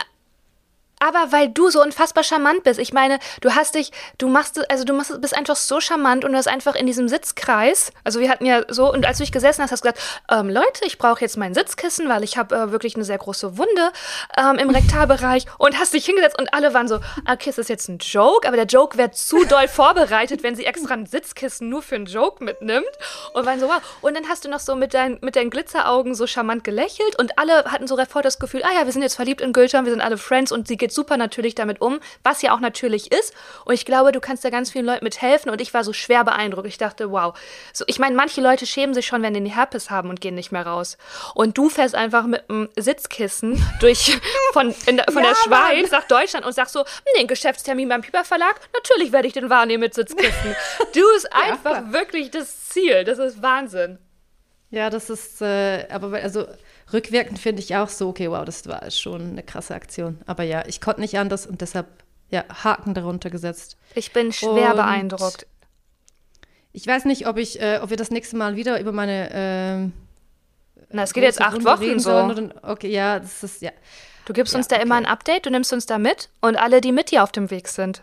[1.04, 2.80] aber weil du so unfassbar charmant bist.
[2.80, 6.32] Ich meine, du hast dich, du machst, also du machst, bist einfach so charmant und
[6.32, 9.32] du hast einfach in diesem Sitzkreis, also wir hatten ja so, und als du dich
[9.32, 12.54] gesessen hast, hast du gesagt, ähm, Leute, ich brauche jetzt mein Sitzkissen, weil ich habe
[12.54, 13.92] äh, wirklich eine sehr große Wunde
[14.38, 17.88] ähm, im Rektalbereich und hast dich hingesetzt und alle waren so, okay, ist das jetzt
[17.88, 18.46] ein Joke?
[18.46, 22.06] Aber der Joke wäre zu doll vorbereitet, wenn sie extra ein Sitzkissen nur für einen
[22.06, 22.84] Joke mitnimmt.
[23.32, 23.80] Und waren so, wow.
[24.00, 27.38] Und dann hast du noch so mit, dein, mit deinen Glitzeraugen so charmant gelächelt und
[27.38, 29.92] alle hatten so sofort das Gefühl, ah ja, wir sind jetzt verliebt in Gülcan, wir
[29.92, 33.34] sind alle Friends und sie geht super natürlich damit um, was ja auch natürlich ist.
[33.64, 35.50] Und ich glaube, du kannst da ganz vielen Leuten mithelfen.
[35.50, 36.66] Und ich war so schwer beeindruckt.
[36.66, 37.38] Ich dachte, wow.
[37.72, 40.34] So, ich meine, manche Leute schämen sich schon, wenn die einen Herpes haben und gehen
[40.34, 40.96] nicht mehr raus.
[41.34, 44.18] Und du fährst einfach mit einem Sitzkissen durch
[44.52, 46.00] von, der, von ja, der Schweiz Mann.
[46.00, 46.84] nach Deutschland und sagst so,
[47.18, 50.54] den Geschäftstermin beim Piper Verlag, natürlich werde ich den wahrnehmen mit Sitzkissen.
[50.94, 53.04] Du ist einfach ja, wirklich das Ziel.
[53.04, 53.98] Das ist Wahnsinn.
[54.70, 56.46] Ja, das ist, äh, aber also
[56.92, 60.18] rückwirkend finde ich auch so, okay, wow, das war schon eine krasse Aktion.
[60.26, 61.86] Aber ja, ich konnte nicht anders und deshalb,
[62.30, 63.76] ja, Haken darunter gesetzt.
[63.94, 65.46] Ich bin schwer und beeindruckt.
[66.72, 69.30] Ich weiß nicht, ob ich, äh, ob wir das nächste Mal wieder über meine.
[69.30, 69.90] Äh,
[70.90, 72.12] Na, es geht jetzt acht Runde Wochen so.
[72.12, 73.70] Oder, okay, ja, das ist, ja.
[74.24, 74.84] Du gibst ja, uns da okay.
[74.84, 77.50] immer ein Update, du nimmst uns da mit und alle, die mit dir auf dem
[77.50, 78.02] Weg sind.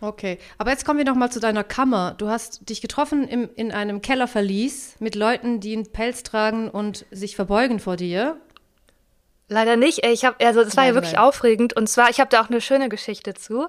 [0.00, 2.14] Okay, aber jetzt kommen wir noch mal zu deiner Kammer.
[2.18, 7.04] Du hast dich getroffen im, in einem Kellerverlies mit Leuten, die einen Pelz tragen und
[7.10, 8.40] sich verbeugen vor dir.
[9.50, 10.04] Leider nicht.
[10.04, 11.22] Ich habe also das war nein, ja wirklich nein.
[11.22, 13.66] aufregend und zwar ich habe da auch eine schöne Geschichte zu.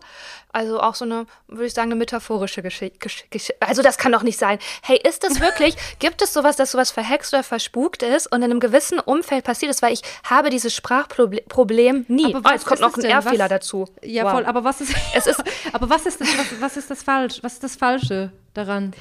[0.52, 3.00] Also auch so eine würde ich sagen eine metaphorische Geschichte.
[3.00, 4.60] Gesch also das kann doch nicht sein.
[4.82, 8.52] Hey, ist das wirklich gibt es sowas, dass sowas verhext oder verspukt ist und in
[8.52, 12.36] einem gewissen Umfeld passiert ist, weil ich habe dieses Sprachproblem nie.
[12.36, 13.88] Aber oh, es kommt noch ein R-Fehler dazu.
[14.04, 14.32] Ja, wow.
[14.34, 17.40] voll, aber was ist es ist aber was ist das was, was ist das falsch?
[17.42, 18.94] Was ist das falsche daran?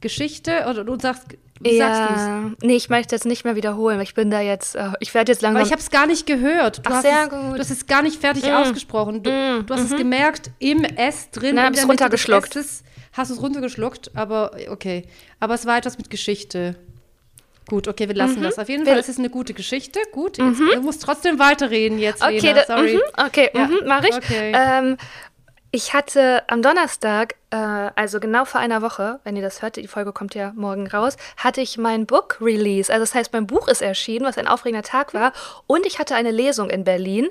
[0.00, 4.00] Geschichte oder du sagst wie ja, nee, ich möchte jetzt nicht mehr wiederholen.
[4.00, 5.56] Ich bin da jetzt, äh, ich werde jetzt langsam.
[5.56, 6.78] Aber ich habe es gar nicht gehört.
[6.78, 7.54] Du, Ach, hast sehr es, gut.
[7.54, 8.54] du hast es gar nicht fertig mm.
[8.54, 9.22] ausgesprochen.
[9.22, 9.66] Du, mm.
[9.66, 9.86] du hast mm -hmm.
[9.86, 9.96] es mhm.
[9.96, 11.54] gemerkt im S drin.
[11.56, 12.56] Na, habe es runtergeschluckt.
[12.56, 15.04] Esses, hast es runtergeschluckt, aber okay.
[15.40, 16.76] Aber es war etwas mit Geschichte.
[17.68, 18.44] Gut, okay, wir lassen -hmm.
[18.44, 18.58] das.
[18.58, 19.98] Auf jeden Fall ist es eine gute Geschichte.
[20.12, 20.74] Gut, jetzt, -hmm.
[20.74, 22.64] du musst trotzdem weiterreden jetzt, okay, Lena.
[22.64, 22.96] Sorry.
[22.96, 23.26] -hmm.
[23.26, 23.64] Okay, ja.
[23.64, 24.14] -hmm, mach ich.
[24.14, 24.52] Okay.
[24.54, 24.96] Ähm,
[25.76, 29.86] ich hatte am Donnerstag, äh, also genau vor einer Woche, wenn ihr das hört, die
[29.86, 32.90] Folge kommt ja morgen raus, hatte ich mein Book Release.
[32.90, 35.34] Also das heißt, mein Buch ist erschienen, was ein aufregender Tag war.
[35.66, 37.28] Und ich hatte eine Lesung in Berlin.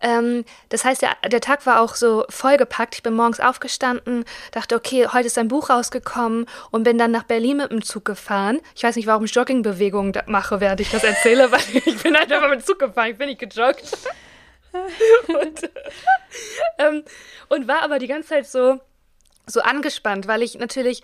[0.00, 2.94] Ähm, das heißt, der, der Tag war auch so vollgepackt.
[2.94, 7.24] Ich bin morgens aufgestanden, dachte, okay, heute ist ein Buch rausgekommen und bin dann nach
[7.24, 8.60] Berlin mit dem Zug gefahren.
[8.76, 12.30] Ich weiß nicht, warum ich Joggingbewegungen mache, während ich das erzähle, weil ich bin halt
[12.30, 13.82] einfach mit dem Zug gefahren, ich bin nicht gejoggt.
[15.28, 15.70] und,
[16.78, 17.04] ähm,
[17.48, 18.80] und war aber die ganze Zeit so,
[19.46, 21.02] so angespannt, weil ich natürlich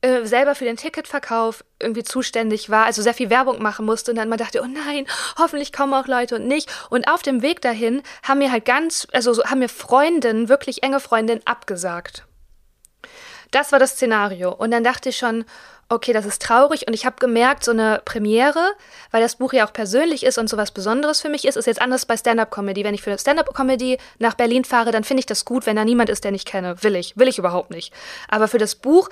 [0.00, 4.16] äh, selber für den Ticketverkauf irgendwie zuständig war, also sehr viel Werbung machen musste und
[4.16, 6.70] dann mal dachte, oh nein, hoffentlich kommen auch Leute und nicht.
[6.88, 10.84] Und auf dem Weg dahin haben mir halt ganz, also so, haben mir Freundinnen, wirklich
[10.84, 12.24] enge Freundinnen abgesagt.
[13.50, 14.52] Das war das Szenario.
[14.52, 15.44] Und dann dachte ich schon,
[15.88, 18.72] okay, das ist traurig und ich habe gemerkt, so eine Premiere,
[19.10, 21.66] weil das Buch ja auch persönlich ist und so was Besonderes für mich ist, ist
[21.66, 22.84] jetzt anders bei Stand-up-Comedy.
[22.84, 26.10] Wenn ich für Stand-up-Comedy nach Berlin fahre, dann finde ich das gut, wenn da niemand
[26.10, 26.82] ist, den ich kenne.
[26.82, 27.92] Will ich, will ich überhaupt nicht.
[28.28, 29.08] Aber für das Buch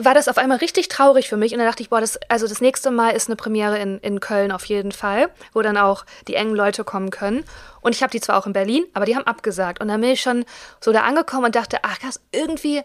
[0.00, 2.48] war das auf einmal richtig traurig für mich und dann dachte ich, boah, das, also
[2.48, 6.04] das nächste Mal ist eine Premiere in, in Köln auf jeden Fall, wo dann auch
[6.26, 7.44] die engen Leute kommen können.
[7.80, 9.80] Und ich habe die zwar auch in Berlin, aber die haben abgesagt.
[9.80, 10.44] Und dann bin ich schon
[10.80, 12.82] so da angekommen und dachte, ach krass, irgendwie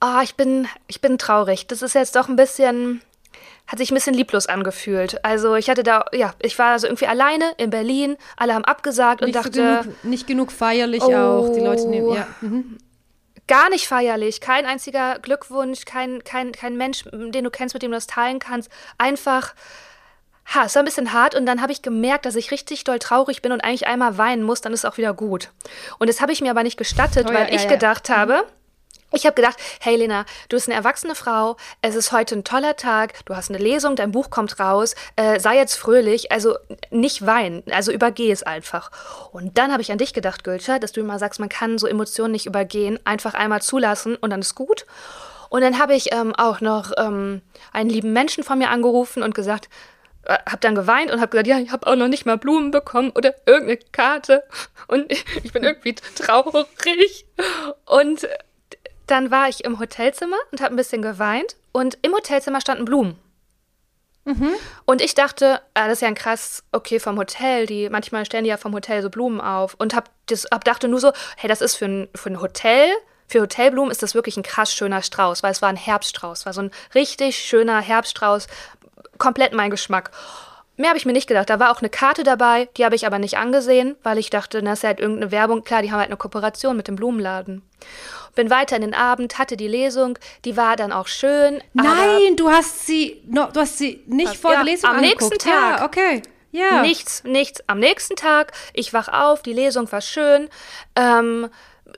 [0.00, 1.66] oh, ich bin, ich bin traurig.
[1.66, 3.02] Das ist jetzt doch ein bisschen,
[3.66, 5.24] hat sich ein bisschen lieblos angefühlt.
[5.24, 9.20] Also ich hatte da, ja, ich war so irgendwie alleine in Berlin, alle haben abgesagt
[9.20, 9.52] nicht und dachte.
[9.52, 12.26] So genug, nicht genug feierlich oh, auch, die Leute nehmen, ja.
[12.40, 12.78] Mhm.
[13.48, 17.92] Gar nicht feierlich, kein einziger Glückwunsch, kein, kein, kein Mensch, den du kennst, mit dem
[17.92, 18.68] du das teilen kannst.
[18.98, 19.54] Einfach,
[20.52, 22.98] ha, es war ein bisschen hart und dann habe ich gemerkt, dass ich richtig doll
[22.98, 25.50] traurig bin und eigentlich einmal weinen muss, dann ist es auch wieder gut.
[26.00, 28.16] Und das habe ich mir aber nicht gestattet, oh, weil ja, ich ja, gedacht ja.
[28.16, 28.56] habe, mhm.
[29.12, 32.76] Ich habe gedacht, hey Lena, du bist eine erwachsene Frau, es ist heute ein toller
[32.76, 36.56] Tag, du hast eine Lesung, dein Buch kommt raus, äh, sei jetzt fröhlich, also
[36.90, 38.90] nicht weinen, also übergeh es einfach.
[39.32, 41.86] Und dann habe ich an dich gedacht, Gülscher, dass du immer sagst, man kann so
[41.86, 44.86] Emotionen nicht übergehen, einfach einmal zulassen und dann ist gut.
[45.50, 47.42] Und dann habe ich ähm, auch noch ähm,
[47.72, 49.68] einen lieben Menschen von mir angerufen und gesagt,
[50.24, 52.72] äh, habe dann geweint und habe gesagt, ja, ich habe auch noch nicht mal Blumen
[52.72, 54.42] bekommen oder irgendeine Karte
[54.88, 55.10] und
[55.44, 57.26] ich bin irgendwie traurig.
[57.84, 58.26] Und
[59.06, 63.18] dann war ich im Hotelzimmer und habe ein bisschen geweint und im Hotelzimmer standen Blumen.
[64.24, 64.50] Mhm.
[64.84, 68.42] Und ich dachte, ah, das ist ja ein krass, okay, vom Hotel, die, manchmal stellen
[68.42, 71.48] die ja vom Hotel so Blumen auf und hab, das, hab dachte nur so, hey,
[71.48, 72.88] das ist für ein, für ein Hotel,
[73.28, 76.52] für Hotelblumen ist das wirklich ein krass schöner Strauß, weil es war ein Herbststrauß, war
[76.52, 78.48] so ein richtig schöner Herbststrauß,
[79.18, 80.10] komplett mein Geschmack.
[80.76, 81.48] Mehr habe ich mir nicht gedacht.
[81.48, 84.62] Da war auch eine Karte dabei, die habe ich aber nicht angesehen, weil ich dachte,
[84.62, 85.64] das ist halt irgendeine Werbung.
[85.64, 87.62] Klar, die haben halt eine Kooperation mit dem Blumenladen.
[88.34, 91.62] Bin weiter in den Abend, hatte die Lesung, die war dann auch schön.
[91.72, 95.22] Nein, du hast sie, no, du hast sie nicht vor ja, der Lesung Am angeguckt.
[95.22, 95.78] nächsten Tag.
[95.78, 96.22] Ja, okay.
[96.52, 96.82] Ja.
[96.82, 97.62] Nichts, nichts.
[97.66, 100.48] Am nächsten Tag, ich wach auf, die Lesung war schön.
[100.94, 101.48] Ähm,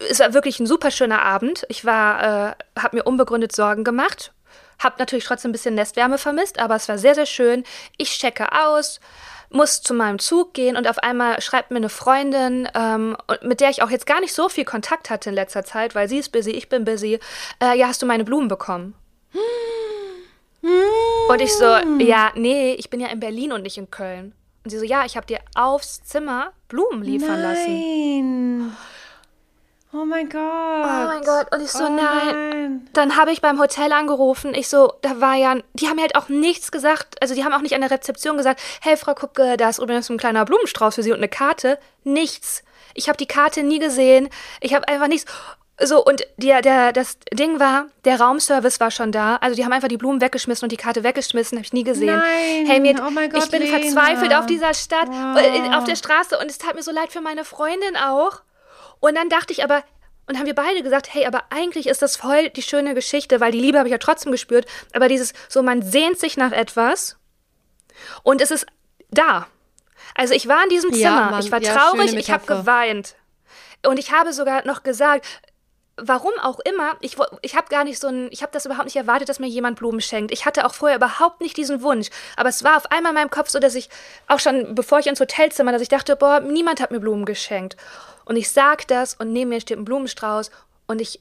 [0.09, 1.67] es war wirklich ein super schöner Abend.
[1.69, 4.33] Ich war, äh, habe mir unbegründet Sorgen gemacht.
[4.79, 7.65] Hab natürlich trotzdem ein bisschen Nestwärme vermisst, aber es war sehr, sehr schön.
[7.97, 9.01] Ich checke aus,
[9.51, 13.71] muss zu meinem Zug gehen und auf einmal schreibt mir eine Freundin, ähm, mit der
[13.71, 16.31] ich auch jetzt gar nicht so viel Kontakt hatte in letzter Zeit, weil sie ist
[16.31, 17.19] busy, ich bin busy.
[17.63, 18.95] Äh, ja, hast du meine Blumen bekommen?
[21.29, 21.65] Und ich so,
[21.99, 24.35] ja, nee, ich bin ja in Berlin und nicht in Köln.
[24.65, 28.71] Und sie so, ja, ich habe dir aufs Zimmer Blumen liefern nein.
[28.71, 28.77] lassen.
[29.93, 30.41] Oh mein Gott.
[30.43, 31.47] Oh mein Gott.
[31.55, 32.51] Und ich so, Oh nein.
[32.51, 32.89] nein.
[32.93, 34.55] Dann habe ich beim Hotel angerufen.
[34.55, 37.21] Ich so, da war ja, die haben mir halt auch nichts gesagt.
[37.23, 40.11] Also die haben auch nicht an der Rezeption gesagt, hey Frau Kupke, da ist übrigens
[40.11, 41.79] ein kleiner Blumenstrauß für Sie und eine Karte.
[42.05, 42.63] Nichts.
[42.95, 44.29] Ich habe die Karte nie gesehen.
[44.61, 45.31] Ich habe einfach nichts.
[45.81, 49.37] So, und der, der, das Ding war, der Raumservice war schon da.
[49.37, 52.17] Also die haben einfach die Blumen weggeschmissen und die Karte weggeschmissen, habe ich nie gesehen.
[52.17, 52.67] Nein.
[52.67, 53.79] Hey, mir, Oh mein Gott, ich bin Lena.
[53.79, 57.21] verzweifelt auf dieser Stadt, äh, auf der Straße und es tat mir so leid für
[57.21, 58.41] meine Freundin auch.
[59.01, 59.83] Und dann dachte ich aber,
[60.27, 63.53] und haben wir beide gesagt, hey, aber eigentlich ist das voll die schöne Geschichte, weil
[63.53, 67.17] die Liebe habe ich ja trotzdem gespürt, aber dieses, so man sehnt sich nach etwas
[68.23, 68.67] und es ist
[69.11, 69.47] da.
[70.15, 73.15] Also ich war in diesem Ja, Zimmer, Mann, ich war ja, traurig, ich habe geweint.
[73.87, 75.25] Und ich habe sogar noch gesagt,
[75.97, 78.97] warum auch immer, ich, ich habe gar nicht so ein, ich habe das überhaupt nicht
[78.97, 80.31] erwartet, dass mir jemand Blumen schenkt.
[80.33, 82.09] Ich hatte auch vorher überhaupt nicht diesen Wunsch.
[82.37, 83.89] Aber es war auf einmal in meinem Kopf so, dass ich
[84.27, 87.77] auch schon, bevor ich ins Hotelzimmer, dass ich dachte, boah, niemand hat mir Blumen geschenkt.
[88.29, 90.51] Und ich sag das und neben mir steht ein Blumenstrauß
[90.87, 91.21] und ich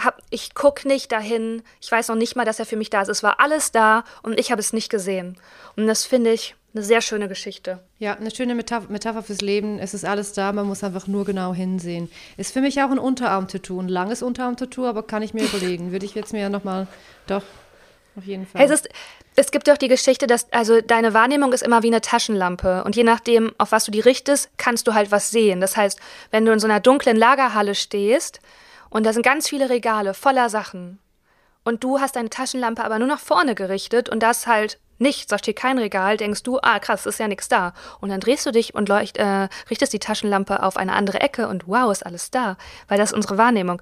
[0.00, 1.62] hab, ich guck nicht dahin.
[1.78, 3.08] Ich weiß noch nicht mal, dass er für mich da ist.
[3.08, 5.36] Es war alles da und ich habe es nicht gesehen.
[5.76, 7.80] Und das finde ich eine sehr schöne Geschichte.
[7.98, 9.78] Ja, eine schöne Metapher, Metapher fürs Leben.
[9.78, 12.10] Es ist alles da, man muss einfach nur genau hinsehen.
[12.38, 15.92] Ist für mich auch ein Unterarm-Tattoo, ein langes Unterarm-Tattoo, aber kann ich mir überlegen.
[15.92, 16.86] Würde ich jetzt mir ja nochmal,
[17.26, 17.42] doch,
[18.16, 18.60] auf jeden Fall.
[18.62, 18.88] Hey, es, ist,
[19.38, 22.96] es gibt doch die Geschichte, dass also deine Wahrnehmung ist immer wie eine Taschenlampe und
[22.96, 25.60] je nachdem, auf was du die richtest, kannst du halt was sehen.
[25.60, 26.00] Das heißt,
[26.32, 28.40] wenn du in so einer dunklen Lagerhalle stehst
[28.90, 30.98] und da sind ganz viele Regale voller Sachen
[31.62, 35.28] und du hast deine Taschenlampe aber nur nach vorne gerichtet und da ist halt nichts,
[35.28, 37.74] da steht kein Regal, denkst du, ah krass, ist ja nichts da.
[38.00, 41.46] Und dann drehst du dich und leucht, äh, richtest die Taschenlampe auf eine andere Ecke
[41.46, 42.56] und wow, ist alles da,
[42.88, 43.80] weil das ist unsere Wahrnehmung.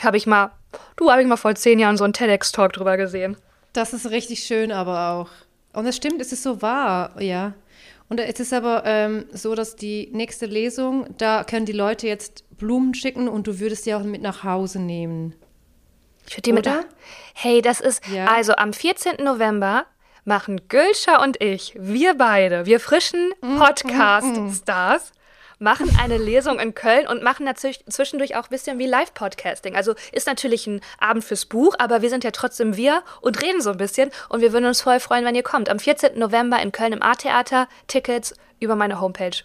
[0.00, 0.52] Habe ich mal,
[0.94, 3.36] du habe ich mal vor zehn Jahren so einen TEDx-Talk drüber gesehen.
[3.76, 5.28] Das ist richtig schön, aber auch.
[5.78, 7.52] Und es stimmt, es ist so wahr, ja.
[8.08, 12.44] Und es ist aber ähm, so, dass die nächste Lesung, da können die Leute jetzt
[12.56, 15.34] Blumen schicken und du würdest die auch mit nach Hause nehmen.
[16.26, 16.66] Ich würde die mit.
[16.66, 16.84] Oder?
[17.34, 18.06] Hey, das ist.
[18.08, 18.26] Ja.
[18.26, 19.22] Also am 14.
[19.22, 19.84] November
[20.24, 25.12] machen Gülscha und ich, wir beide, wir frischen Mm, Podcast-Stars,
[25.58, 29.74] machen eine Lesung in Köln und machen natürlich zwischendurch auch ein bisschen wie Live-Podcasting.
[29.74, 33.60] Also ist natürlich ein Abend fürs Buch, aber wir sind ja trotzdem wir und reden
[33.60, 34.10] so ein bisschen.
[34.28, 35.68] Und wir würden uns voll freuen, wenn ihr kommt.
[35.68, 36.18] Am 14.
[36.18, 37.68] November in Köln im A-Theater.
[37.86, 39.44] Tickets über meine Homepage.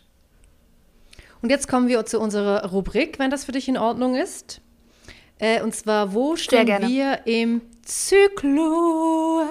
[1.42, 4.62] Und jetzt kommen wir zu unserer Rubrik, wenn das für dich in Ordnung ist.
[5.40, 9.48] Äh, und zwar, wo stehen wir im Zyklus?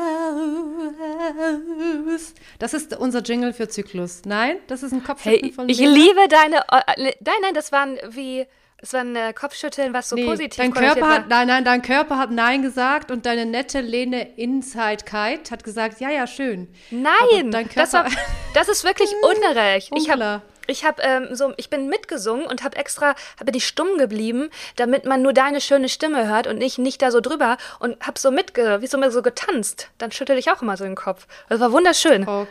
[2.58, 4.22] Das ist unser Jingle für Zyklus.
[4.24, 5.92] Nein, das ist ein Kopfschütteln Hey, von ich Lena.
[5.92, 6.56] liebe deine.
[6.70, 8.46] äh, Nein, nein, das waren wie.
[8.82, 11.10] Das war ein äh, Kopfschütteln, was so Nee, positiv dein Körper war.
[11.16, 16.00] hat, nein, nein, dein Körper hat Nein gesagt und deine nette Lene Insidekeit hat gesagt,
[16.00, 16.66] ja, ja, schön.
[16.90, 18.06] Nein, dein das, war,
[18.54, 19.90] das ist wirklich ungerecht.
[19.96, 23.98] Ich habe ich hab, ähm, so, ich bin mitgesungen und habe extra, habe die stumm
[23.98, 28.00] geblieben, damit man nur deine schöne Stimme hört und nicht, nicht da so drüber und
[28.06, 29.88] habe so mitge, wie so, so getanzt.
[29.98, 31.26] Dann schüttel ich auch immer so den Kopf.
[31.48, 32.28] Das war wunderschön.
[32.28, 32.46] Oh.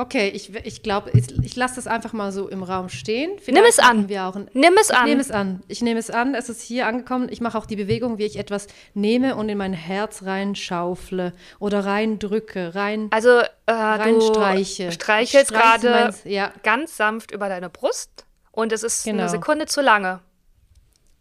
[0.00, 3.32] Okay, ich, ich glaube, ich, ich lasse das einfach mal so im Raum stehen.
[3.38, 4.08] Vielleicht Nimm es an.
[4.08, 5.04] Wir auch ein, Nimm es ich an.
[5.04, 5.62] nehme es an.
[5.68, 6.34] Ich nehme es an.
[6.34, 7.28] Es ist hier angekommen.
[7.30, 11.84] Ich mache auch die Bewegung, wie ich etwas nehme und in mein Herz reinschaufle oder
[11.84, 13.08] reindrücke, rein.
[13.10, 14.90] Also, äh, du Reinstreiche.
[14.90, 16.50] streichelst Streiche gerade meins- ja.
[16.62, 19.20] ganz sanft über deine Brust und es ist Genau.
[19.24, 20.20] eine Sekunde zu lange.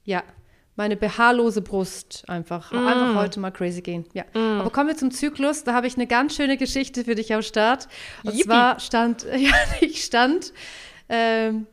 [0.06, 0.24] Ja,
[0.80, 2.72] meine behaarlose Brust einfach.
[2.72, 2.88] Mm.
[2.88, 4.06] Einfach heute mal crazy gehen.
[4.14, 4.24] Ja.
[4.34, 5.66] Aber kommen wir zum Zyklus.
[5.66, 7.90] Da habe ich eine ganz schöne Geschichte für dich am Start.
[8.24, 8.46] Und Yippie.
[8.46, 10.54] zwar stand, ja, ich stand,
[11.10, 11.68] ähm,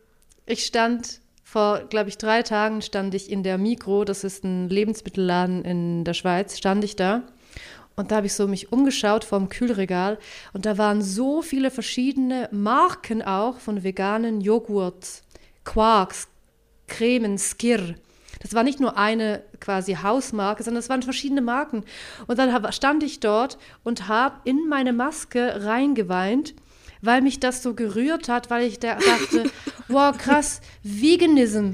[0.45, 4.69] ich stand vor, glaube ich, drei Tagen stand ich in der Mikro, das ist ein
[4.69, 7.23] Lebensmittelladen in der Schweiz, stand ich da.
[7.95, 10.19] Und da habe ich so mich umgeschaut vom Kühlregal
[10.53, 15.23] und da waren so viele verschiedene Marken auch von veganen Joghurt,
[15.63, 16.27] Quarks,
[16.89, 17.95] Cremen, Skir.
[18.41, 21.85] Das war nicht nur eine quasi Hausmarke, sondern es waren verschiedene Marken.
[22.27, 26.55] Und dann stand ich dort und habe in meine Maske reingeweint,
[27.03, 29.51] weil mich das so gerührt hat, weil ich da dachte,
[29.89, 31.73] wow, krass, Veganism.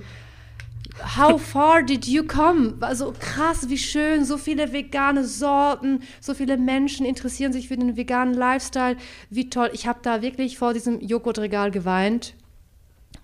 [1.16, 2.74] How far did you come?
[2.80, 7.96] Also krass, wie schön, so viele vegane Sorten, so viele Menschen interessieren sich für den
[7.96, 8.96] veganen Lifestyle.
[9.30, 9.70] Wie toll.
[9.72, 12.34] Ich habe da wirklich vor diesem Joghurtregal geweint.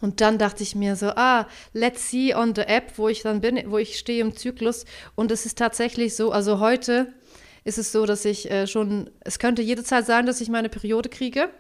[0.01, 3.41] Und dann dachte ich mir so, ah, let's see on the app, wo ich dann
[3.41, 4.85] bin, wo ich stehe im Zyklus.
[5.15, 7.13] Und es ist tatsächlich so, also heute
[7.65, 11.09] ist es so, dass ich äh, schon, es könnte jederzeit sein, dass ich meine Periode
[11.09, 11.51] kriege.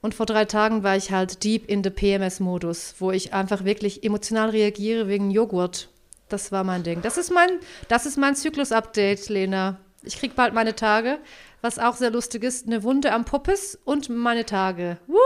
[0.00, 4.02] Und vor drei Tagen war ich halt deep in the PMS-Modus, wo ich einfach wirklich
[4.02, 5.88] emotional reagiere wegen Joghurt.
[6.28, 7.02] Das war mein Ding.
[7.02, 7.50] Das ist mein,
[7.88, 9.78] das ist mein Zyklus-Update, Lena.
[10.04, 11.18] Ich krieg bald meine Tage,
[11.60, 12.66] was auch sehr lustig ist.
[12.66, 14.98] Eine Wunde am Poppes und meine Tage.
[15.06, 15.18] Woo!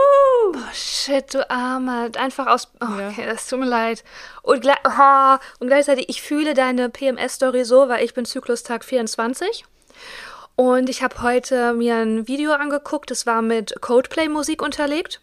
[0.53, 2.09] Oh shit, du Armer.
[2.17, 2.71] Einfach aus.
[2.79, 3.09] Oh, ja.
[3.09, 4.03] okay, das tut mir leid.
[4.43, 9.65] Und, oh, und gleichzeitig, ich fühle deine PMS-Story so, weil ich bin Zyklustag 24.
[10.55, 15.21] Und ich habe heute mir ein Video angeguckt, das war mit Coldplay-Musik unterlegt.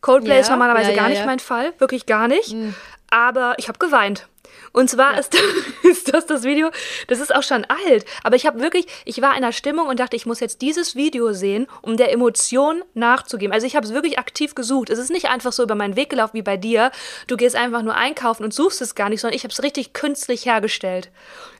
[0.00, 2.52] Coldplay ja, ist normalerweise ja, ja, gar nicht mein Fall, wirklich gar nicht.
[2.52, 2.74] Mhm.
[3.10, 4.26] Aber ich habe geweint.
[4.72, 5.36] Und zwar ist,
[5.82, 6.70] ist, das das Video,
[7.08, 10.00] das ist auch schon alt, aber ich habe wirklich, ich war in einer Stimmung und
[10.00, 13.52] dachte, ich muss jetzt dieses Video sehen, um der Emotion nachzugeben.
[13.52, 14.90] Also ich habe es wirklich aktiv gesucht.
[14.90, 16.90] Es ist nicht einfach so über meinen Weg gelaufen wie bei dir.
[17.26, 19.92] Du gehst einfach nur einkaufen und suchst es gar nicht, sondern ich habe es richtig
[19.92, 21.10] künstlich hergestellt.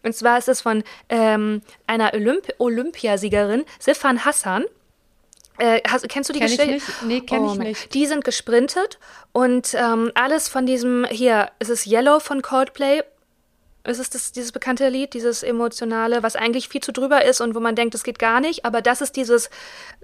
[0.02, 4.64] Und zwar ist es von ähm, einer Olymp Olympiasiegerin, Sifan Hassan.
[5.58, 6.74] Äh, hast, kennst du die kenn Geschichte?
[6.74, 7.02] Ich nicht.
[7.02, 7.94] Nee, kenn oh, ich nicht.
[7.94, 8.98] Die sind gesprintet
[9.32, 13.02] und ähm, alles von diesem, hier, es ist Yellow von Coldplay.
[13.84, 17.56] Es ist das, dieses bekannte Lied, dieses emotionale, was eigentlich viel zu drüber ist und
[17.56, 19.50] wo man denkt, das geht gar nicht, aber das ist dieses,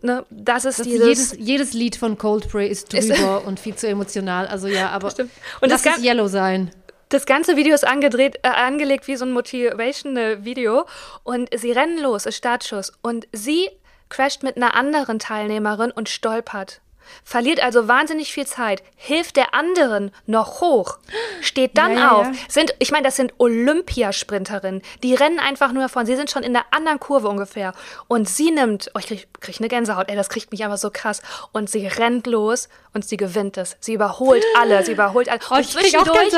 [0.02, 1.06] ne, das ist das dieses.
[1.06, 5.12] Jedes, jedes Lied von Coldplay ist drüber ist, und viel zu emotional, also ja, aber
[5.12, 5.30] Stimmt.
[5.60, 6.72] und lass das es Yellow sein.
[7.08, 10.84] Das ganze Video ist angedreht, äh, angelegt wie so ein Motivational Video
[11.22, 13.70] und sie rennen los, ist Startschuss und sie
[14.08, 16.80] crasht mit einer anderen Teilnehmerin und stolpert.
[17.24, 20.98] Verliert also wahnsinnig viel Zeit, hilft der anderen noch hoch,
[21.40, 22.26] steht dann ja, auf.
[22.26, 22.32] Ja.
[22.48, 24.82] Sind, ich meine, das sind Olympiasprinterinnen.
[25.02, 26.06] Die rennen einfach nur davon.
[26.06, 27.72] Sie sind schon in der anderen Kurve ungefähr.
[28.06, 30.90] Und sie nimmt, oh, ich krieg, krieg eine Gänsehaut, ey, das kriegt mich aber so
[30.90, 31.22] krass.
[31.52, 33.76] Und sie rennt los und sie gewinnt es.
[33.80, 35.40] Sie überholt alle, sie überholt alle.
[35.50, 36.32] Oh, und zwischendurch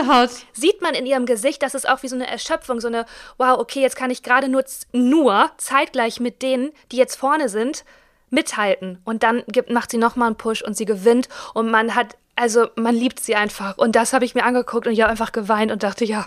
[0.53, 3.07] sieht man in ihrem Gesicht, dass es auch wie so eine Erschöpfung, so eine,
[3.39, 7.85] wow, okay, jetzt kann ich gerade nur, nur zeitgleich mit denen, die jetzt vorne sind,
[8.31, 8.99] mithalten.
[9.05, 11.28] Und dann gibt, macht sie nochmal einen Push und sie gewinnt.
[11.55, 13.76] Und man hat, also man liebt sie einfach.
[13.78, 16.26] Und das habe ich mir angeguckt und ich habe einfach geweint und dachte, ja.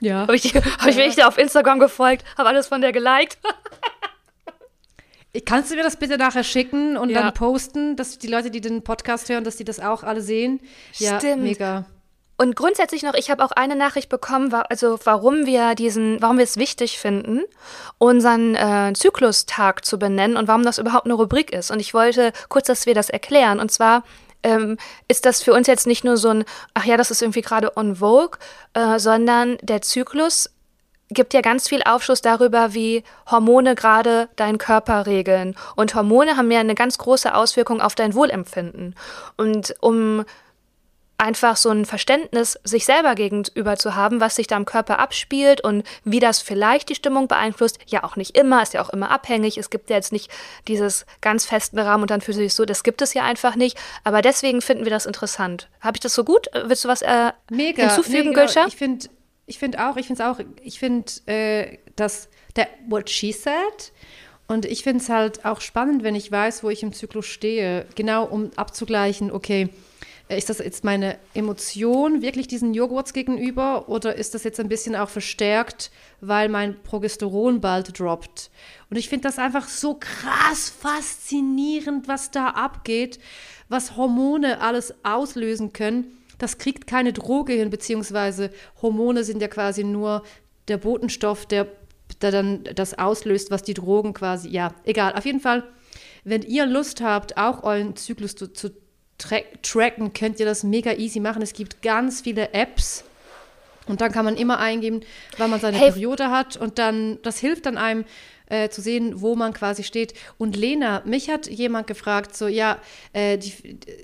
[0.00, 0.22] Ja.
[0.22, 3.38] Habe ich, hab ich wirklich auf Instagram gefolgt, habe alles von der geliked.
[5.46, 7.20] Kannst du mir das bitte nachher schicken und ja.
[7.20, 10.60] dann posten, dass die Leute, die den Podcast hören, dass die das auch alle sehen?
[10.94, 11.42] Ja, Stimmt.
[11.42, 11.86] mega.
[12.36, 16.44] Und grundsätzlich noch, ich habe auch eine Nachricht bekommen, also warum wir diesen, warum wir
[16.44, 17.42] es wichtig finden,
[17.98, 21.70] unseren äh, Zyklustag zu benennen und warum das überhaupt eine Rubrik ist.
[21.70, 23.60] Und ich wollte kurz, dass wir das erklären.
[23.60, 24.02] Und zwar
[24.42, 27.42] ähm, ist das für uns jetzt nicht nur so ein, ach ja, das ist irgendwie
[27.42, 28.38] gerade on vogue,
[28.74, 30.50] äh, sondern der Zyklus
[31.10, 35.54] gibt ja ganz viel Aufschluss darüber, wie Hormone gerade deinen Körper regeln.
[35.76, 38.96] Und Hormone haben ja eine ganz große Auswirkung auf dein Wohlempfinden.
[39.36, 40.24] Und um
[41.18, 45.60] einfach so ein Verständnis sich selber gegenüber zu haben, was sich da im Körper abspielt
[45.60, 47.78] und wie das vielleicht die Stimmung beeinflusst.
[47.86, 49.56] Ja, auch nicht immer, ist ja auch immer abhängig.
[49.56, 50.30] Es gibt ja jetzt nicht
[50.66, 53.78] dieses ganz festen Rahmen und dann fühlt sich so, das gibt es ja einfach nicht.
[54.02, 55.68] Aber deswegen finden wir das interessant.
[55.80, 56.48] Habe ich das so gut?
[56.52, 58.40] Willst du was äh, mega, hinzufügen, mega.
[58.40, 58.66] Gülscha?
[58.66, 59.08] Ich finde
[59.46, 63.92] ich find auch, ich finde es auch, ich finde, äh, dass der What She Said
[64.46, 67.86] und ich finde es halt auch spannend, wenn ich weiß, wo ich im Zyklus stehe,
[67.94, 69.70] genau um abzugleichen, okay,
[70.28, 74.96] ist das jetzt meine Emotion wirklich diesen Joghurts gegenüber oder ist das jetzt ein bisschen
[74.96, 78.50] auch verstärkt, weil mein Progesteron bald droppt?
[78.88, 83.18] Und ich finde das einfach so krass faszinierend, was da abgeht,
[83.68, 86.16] was Hormone alles auslösen können.
[86.38, 88.50] Das kriegt keine Droge hin, beziehungsweise
[88.80, 90.22] Hormone sind ja quasi nur
[90.68, 91.68] der Botenstoff, der,
[92.22, 95.14] der dann das auslöst, was die Drogen quasi, ja, egal.
[95.14, 95.64] Auf jeden Fall,
[96.24, 98.70] wenn ihr Lust habt, auch euren Zyklus zu, zu
[99.18, 101.42] tra tracken, könnt ihr das mega easy machen.
[101.42, 103.04] Es gibt ganz viele Apps.
[103.86, 105.02] Und dann kann man immer eingeben,
[105.36, 105.90] wann man seine hey.
[105.90, 106.56] Periode hat.
[106.56, 108.04] Und dann, das hilft dann einem
[108.46, 110.14] äh, zu sehen, wo man quasi steht.
[110.38, 112.78] Und Lena, mich hat jemand gefragt, so, ja,
[113.12, 113.52] äh, die,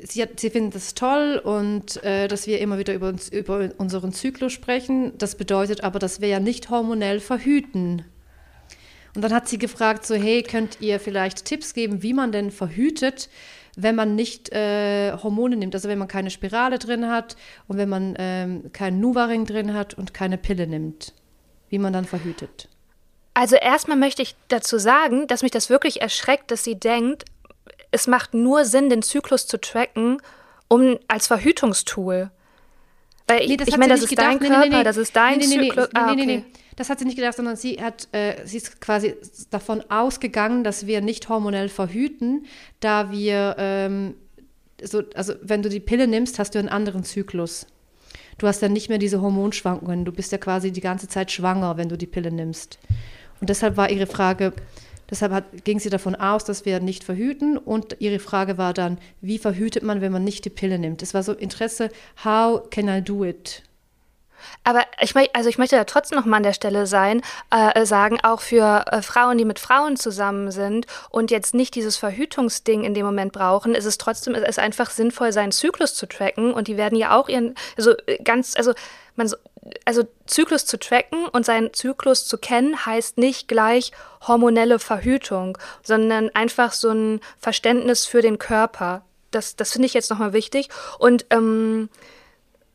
[0.04, 3.70] sie, hat, sie findet das toll und äh, dass wir immer wieder über, uns, über
[3.78, 5.16] unseren Zyklus sprechen.
[5.18, 8.04] Das bedeutet aber, dass wir ja nicht hormonell verhüten.
[9.14, 12.50] Und dann hat sie gefragt, so, hey, könnt ihr vielleicht Tipps geben, wie man denn
[12.50, 13.28] verhütet?
[13.82, 17.36] Wenn man nicht äh, Hormone nimmt, also wenn man keine Spirale drin hat
[17.68, 21.14] und wenn man ähm, keinen Nuvaring drin hat und keine Pille nimmt,
[21.68, 22.68] wie man dann verhütet.
[23.34, 27.24] Also erstmal möchte ich dazu sagen, dass mich das wirklich erschreckt, dass sie denkt,
[27.90, 30.20] es macht nur Sinn, den Zyklus zu tracken,
[30.68, 32.30] um als Verhütungstool.
[33.30, 35.88] Weil nee, ich meine, das ist dein Körper, nee, nee, das ist dein Zyklus.
[35.94, 36.44] Ah, okay.
[36.76, 39.14] Das hat sie nicht gedacht, sondern sie hat, äh, sie ist quasi
[39.50, 42.46] davon ausgegangen, dass wir nicht hormonell verhüten,
[42.80, 44.14] da wir, ähm,
[44.82, 47.66] so, also wenn du die Pille nimmst, hast du einen anderen Zyklus.
[48.38, 50.06] Du hast dann nicht mehr diese Hormonschwankungen.
[50.06, 52.78] Du bist ja quasi die ganze Zeit schwanger, wenn du die Pille nimmst.
[53.40, 54.54] Und deshalb war ihre Frage,
[55.10, 57.58] Deshalb ging sie davon aus, dass wir nicht verhüten.
[57.58, 61.02] Und ihre Frage war dann, wie verhütet man, wenn man nicht die Pille nimmt?
[61.02, 61.90] Es war so Interesse,
[62.24, 63.62] how can I do it?
[64.64, 68.18] Aber ich, also ich möchte da trotzdem noch mal an der Stelle sein, äh, sagen,
[68.22, 72.94] auch für äh, Frauen, die mit Frauen zusammen sind und jetzt nicht dieses Verhütungsding in
[72.94, 76.52] dem Moment brauchen, ist es trotzdem ist es einfach sinnvoll, seinen Zyklus zu tracken.
[76.52, 78.72] Und die werden ja auch ihren, also äh, ganz, also
[79.16, 79.30] man,
[79.84, 83.92] also Zyklus zu tracken und seinen Zyklus zu kennen, heißt nicht gleich
[84.26, 89.02] hormonelle Verhütung, sondern einfach so ein Verständnis für den Körper.
[89.30, 90.68] Das, das finde ich jetzt nochmal wichtig.
[90.98, 91.88] Und ähm,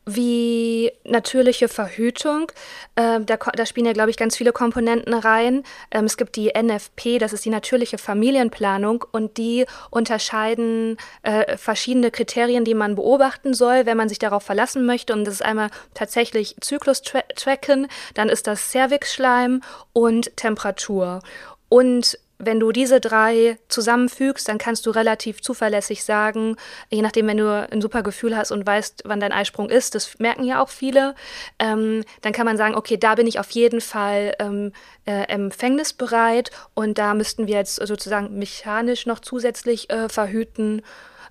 [0.08, 2.52] wie natürliche Verhütung.
[2.94, 5.64] Äh, da, da, spielen ja, glaube ich, ganz viele Komponenten rein.
[5.90, 12.12] Ähm, es gibt die NFP, das ist die natürliche Familienplanung, und die unterscheiden äh, verschiedene
[12.12, 15.12] Kriterien, die man beobachten soll, wenn man sich darauf verlassen möchte.
[15.12, 19.60] Und das ist einmal tatsächlich Zyklus tracken, dann ist das Cervixschleim
[19.92, 21.20] und Temperatur.
[21.68, 26.56] Und wenn du diese drei zusammenfügst, dann kannst du relativ zuverlässig sagen,
[26.90, 30.18] je nachdem, wenn du ein super Gefühl hast und weißt, wann dein Eisprung ist, das
[30.18, 31.14] merken ja auch viele,
[31.58, 34.72] ähm, dann kann man sagen, okay, da bin ich auf jeden Fall ähm,
[35.06, 40.82] äh, empfängnisbereit und da müssten wir jetzt sozusagen mechanisch noch zusätzlich äh, verhüten.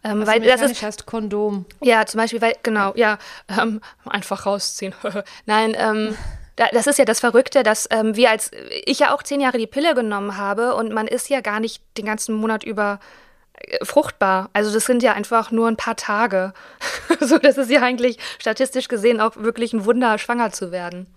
[0.03, 1.65] Ähm, Was weil das ist heißt Kondom.
[1.81, 3.17] Ja, zum Beispiel, weil genau, ja,
[3.49, 4.93] ähm, einfach rausziehen.
[5.45, 6.15] Nein, ähm,
[6.55, 8.51] das ist ja das Verrückte, dass ähm, wir als
[8.85, 11.81] ich ja auch zehn Jahre die Pille genommen habe und man ist ja gar nicht
[11.97, 12.99] den ganzen Monat über
[13.53, 14.49] äh, fruchtbar.
[14.53, 16.53] Also das sind ja einfach nur ein paar Tage.
[17.19, 21.07] so, das ist ja eigentlich statistisch gesehen auch wirklich ein Wunder, schwanger zu werden.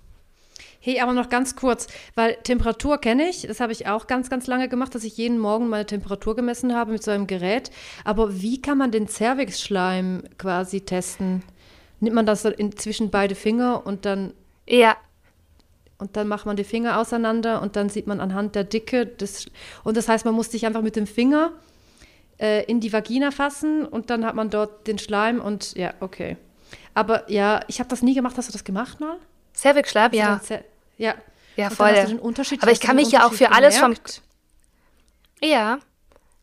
[0.81, 4.47] Hey, aber noch ganz kurz, weil Temperatur kenne ich, das habe ich auch ganz, ganz
[4.47, 7.71] lange gemacht, dass ich jeden Morgen meine Temperatur gemessen habe mit so einem Gerät.
[8.05, 11.43] Aber wie kann man den Cervixschleim quasi testen?
[11.99, 14.33] Nimmt man das in, zwischen beide Finger und dann.
[14.69, 14.97] Ja,
[15.99, 19.47] und dann macht man die Finger auseinander und dann sieht man anhand der Dicke das
[19.85, 21.53] und das heißt, man muss sich einfach mit dem Finger
[22.39, 26.37] äh, in die Vagina fassen und dann hat man dort den Schleim und ja, okay.
[26.95, 28.37] Aber ja, ich habe das nie gemacht.
[28.37, 29.17] Hast du das gemacht mal?
[29.55, 30.41] Cervix-Schleim, ja.
[30.97, 31.15] Ja.
[31.57, 31.89] Ja, voll.
[32.63, 33.95] Aber ich kann mich ja auch für alles vom
[35.43, 35.79] Ja.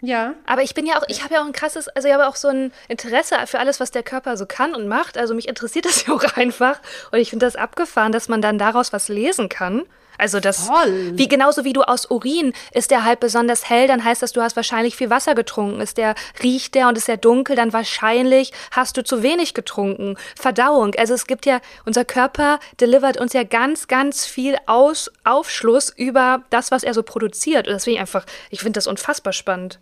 [0.01, 0.33] Ja.
[0.45, 2.35] Aber ich bin ja auch, ich habe ja auch ein krasses, also ich habe auch
[2.35, 5.17] so ein Interesse für alles, was der Körper so kann und macht.
[5.17, 6.79] Also mich interessiert das ja auch einfach.
[7.11, 9.83] Und ich finde das abgefahren, dass man dann daraus was lesen kann.
[10.17, 11.11] Also das, Toll.
[11.15, 14.41] wie genauso wie du aus Urin, ist der halt besonders hell, dann heißt das, du
[14.41, 15.81] hast wahrscheinlich viel Wasser getrunken.
[15.81, 20.15] Ist der, riecht der und ist der dunkel, dann wahrscheinlich hast du zu wenig getrunken.
[20.39, 20.95] Verdauung.
[20.95, 26.43] Also es gibt ja, unser Körper delivert uns ja ganz, ganz viel Aus, Aufschluss über
[26.49, 27.67] das, was er so produziert.
[27.67, 29.79] Und deswegen einfach, ich finde das unfassbar spannend.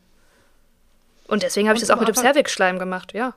[1.33, 3.33] Und deswegen habe ich das auch mit dem Cervix-Schleim gemacht, ja.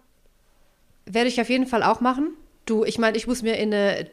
[1.07, 2.35] Werde ich auf jeden Fall auch machen.
[2.67, 4.07] Du, ich meine, ich muss mir in eine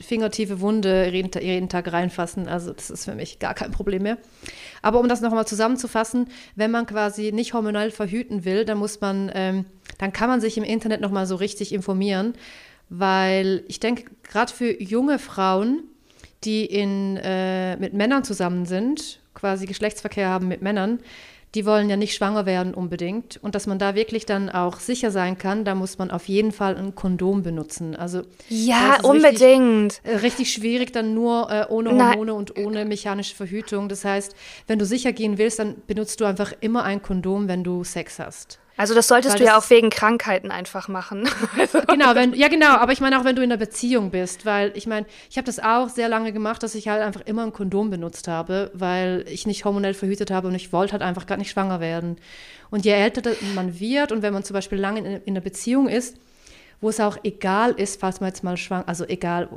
[0.00, 2.48] fingertiefe Wunde jeden, jeden, Tag reinfassen.
[2.48, 4.16] Also das ist für mich gar kein Problem mehr.
[4.80, 9.30] Aber um das nochmal zusammenzufassen, wenn man quasi nicht hormonell verhüten will, dann muss man,
[9.34, 9.66] ähm,
[9.98, 12.32] dann kann man sich im Internet nochmal so richtig informieren,
[12.88, 15.82] weil ich denke, gerade für junge Frauen,
[16.44, 21.00] die in, äh, mit Männern zusammen sind, quasi Geschlechtsverkehr haben mit Männern,
[21.54, 23.38] die wollen ja nicht schwanger werden unbedingt.
[23.42, 26.52] Und dass man da wirklich dann auch sicher sein kann, da muss man auf jeden
[26.52, 27.94] Fall ein Kondom benutzen.
[27.94, 30.00] Also ja, unbedingt.
[30.04, 32.30] Richtig, äh, richtig, schwierig dann nur äh, ohne Hormone Nein.
[32.30, 33.88] und ohne mechanische Verhütung.
[33.88, 34.34] Das heißt,
[34.66, 38.18] wenn du sicher gehen willst, dann benutzt du einfach immer ein Kondom, wenn du Sex
[38.18, 38.58] hast.
[38.76, 41.28] Also das solltest Weil du ja auch wegen Krankheiten einfach machen.
[41.88, 44.72] genau, wenn, ja genau, aber ich meine auch, wenn du in einer Beziehung bist, weil
[44.74, 47.52] ich meine, ich habe das auch sehr lange gemacht, dass ich halt einfach immer ein
[47.52, 51.36] Kondom benutzt habe, weil ich nicht hormonell verhütet habe und ich wollte halt einfach gar
[51.36, 52.16] nicht schwanger werden.
[52.70, 55.88] Und je älter man wird und wenn man zum Beispiel lange in, in einer Beziehung
[55.88, 56.16] ist,
[56.82, 59.48] wo es auch egal ist, falls man jetzt mal schwanger, also egal,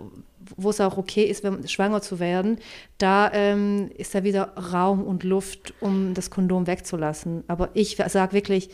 [0.55, 2.59] wo es auch okay ist, wenn, schwanger zu werden,
[2.99, 7.43] da ähm, ist da wieder Raum und Luft, um das Kondom wegzulassen.
[7.47, 8.69] Aber ich sage wirklich,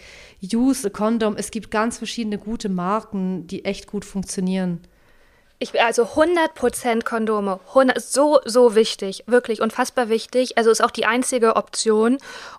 [0.53, 1.37] use a condom.
[1.37, 4.81] Es gibt ganz verschiedene gute Marken, die echt gut funktionieren.
[5.62, 10.57] Ich, also 100% Kondome, 100, so, so wichtig, wirklich unfassbar wichtig.
[10.57, 12.18] Also ist auch die einzige Option.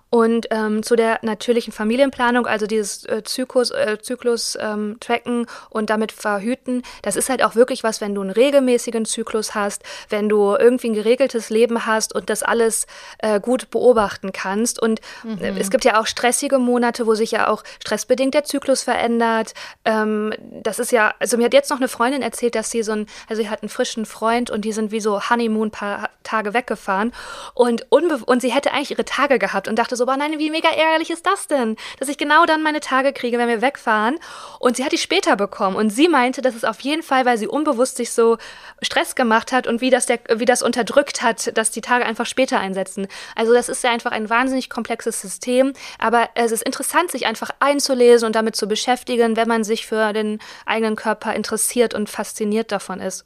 [0.09, 5.89] Und ähm, zu der natürlichen Familienplanung, also dieses äh, Zyklus, äh, Zyklus ähm, tracken und
[5.89, 10.29] damit verhüten, das ist halt auch wirklich was, wenn du einen regelmäßigen Zyklus hast, wenn
[10.29, 12.85] du irgendwie ein geregeltes Leben hast und das alles
[13.17, 14.79] äh, gut beobachten kannst.
[14.79, 15.57] Und äh, mhm.
[15.57, 19.55] es gibt ja auch stressige Monate, wo sich ja auch stressbedingt der Zyklus verändert.
[19.83, 20.31] Ähm,
[20.61, 23.01] das ist ja, also mir hat jetzt noch eine Freundin erzählt, dass sie so so
[23.01, 26.53] ein, also sie hat einen frischen Freund und die sind wie so Honeymoon paar Tage
[26.53, 27.11] weggefahren.
[27.53, 30.69] Und und sie hätte eigentlich ihre Tage gehabt und dachte so, boah, nein, wie mega
[30.69, 34.17] ärgerlich ist das denn, dass ich genau dann meine Tage kriege, wenn wir wegfahren.
[34.59, 37.37] Und sie hat die später bekommen und sie meinte, dass es auf jeden Fall, weil
[37.37, 38.37] sie unbewusst sich so
[38.81, 42.25] Stress gemacht hat und wie das der, wie das unterdrückt hat, dass die Tage einfach
[42.25, 43.07] später einsetzen.
[43.35, 47.51] Also das ist ja einfach ein wahnsinnig komplexes System, aber es ist interessant, sich einfach
[47.59, 52.71] einzulesen und damit zu beschäftigen, wenn man sich für den eigenen Körper interessiert und fasziniert
[52.71, 53.25] davon ist.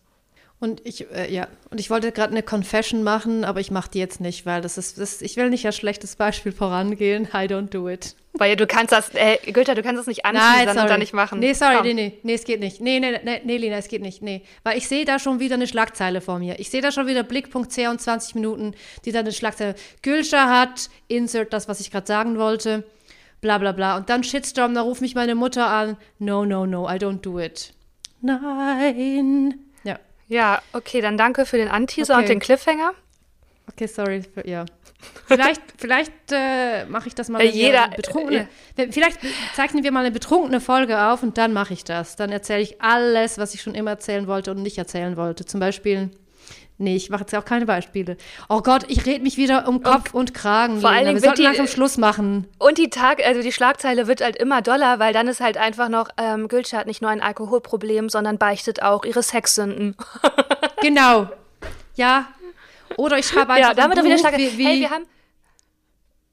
[0.59, 3.99] Und ich, äh, ja, und ich wollte gerade eine Confession machen, aber ich mache die
[3.99, 7.25] jetzt nicht, weil das ist, das, ich will nicht als schlechtes Beispiel vorangehen.
[7.25, 8.15] I don't do it.
[8.33, 11.39] Weil du kannst das, äh, Günther, du kannst das nicht anteasern und dann nicht machen.
[11.39, 12.81] Nee, sorry, nee, nee, nee, es geht nicht.
[12.81, 14.23] Nee, nee, nee, nee, Lina, es geht nicht.
[14.23, 16.59] Nee, weil ich sehe da schon wieder eine Schlagzeile vor mir.
[16.59, 18.73] Ich sehe da schon wieder Blickpunkt und 20 Minuten,
[19.05, 19.75] die da eine Schlagzeile.
[20.01, 22.83] Gülscher hat, insert das, was ich gerade sagen wollte,
[23.41, 23.97] bla bla bla.
[23.97, 25.97] Und dann Shitstorm, da ruft mich meine Mutter an.
[26.17, 27.73] No, no, no, I don't do it.
[28.21, 29.59] Nein.
[29.83, 29.99] Ja.
[30.27, 32.23] Ja, okay, dann danke für den Anteaser okay.
[32.23, 32.93] und den Cliffhanger.
[33.69, 34.65] Okay, sorry, für, ja.
[35.27, 37.41] Vielleicht, vielleicht äh, mache ich das mal.
[37.41, 38.47] Äh, jeder, betrunkene,
[38.77, 39.19] äh, vielleicht
[39.53, 42.15] zeichnen wir mal eine betrunkene Folge auf und dann mache ich das.
[42.15, 45.45] Dann erzähle ich alles, was ich schon immer erzählen wollte und nicht erzählen wollte.
[45.45, 46.09] Zum Beispiel
[46.79, 48.17] Nee, ich mache jetzt auch keine Beispiele.
[48.49, 50.79] Oh Gott, ich rede mich wieder um Kopf und, und Kragen.
[50.79, 52.47] Vor allen Dingen wir sollten langsam Schluss machen.
[52.59, 55.89] Und die Tag, also die Schlagzeile wird halt immer doller, weil dann ist halt einfach
[55.89, 59.95] noch, ähm, Gülscha hat nicht nur ein Alkoholproblem, sondern beichtet auch ihre Sexsünden.
[60.81, 61.29] genau.
[61.95, 62.27] Ja.
[62.95, 65.05] Oder ich schreibe einfach ja, damit ein Buch wieder wie, wie hey, wir haben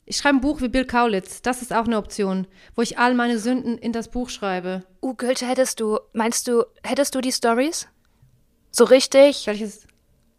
[0.06, 1.40] ich schreibe ein Buch wie Bill Kaulitz.
[1.40, 4.84] Das ist auch eine Option, wo ich all meine Sünden in das Buch schreibe.
[5.00, 7.88] Uh, Gülscha, hättest du, meinst du, hättest du die Stories?
[8.70, 9.46] So richtig?
[9.46, 9.86] Welches?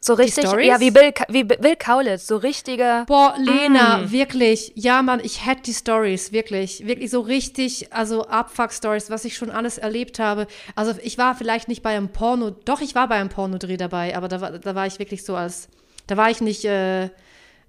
[0.06, 3.06] So richtig, ja, wie Bill, wie Bill Kaulitz, so richtige.
[3.08, 4.12] Boah, Lena, mm.
[4.12, 9.36] wirklich, ja, Mann, ich hätte die Stories, wirklich, wirklich so richtig, also Abfuck-Stories, was ich
[9.36, 10.45] schon alles erlebt habe.
[10.76, 14.16] Also ich war vielleicht nicht bei einem Porno, doch, ich war bei einem Pornodreh dabei,
[14.16, 15.70] aber da war, da war ich wirklich so als,
[16.06, 17.10] da war ich nicht äh,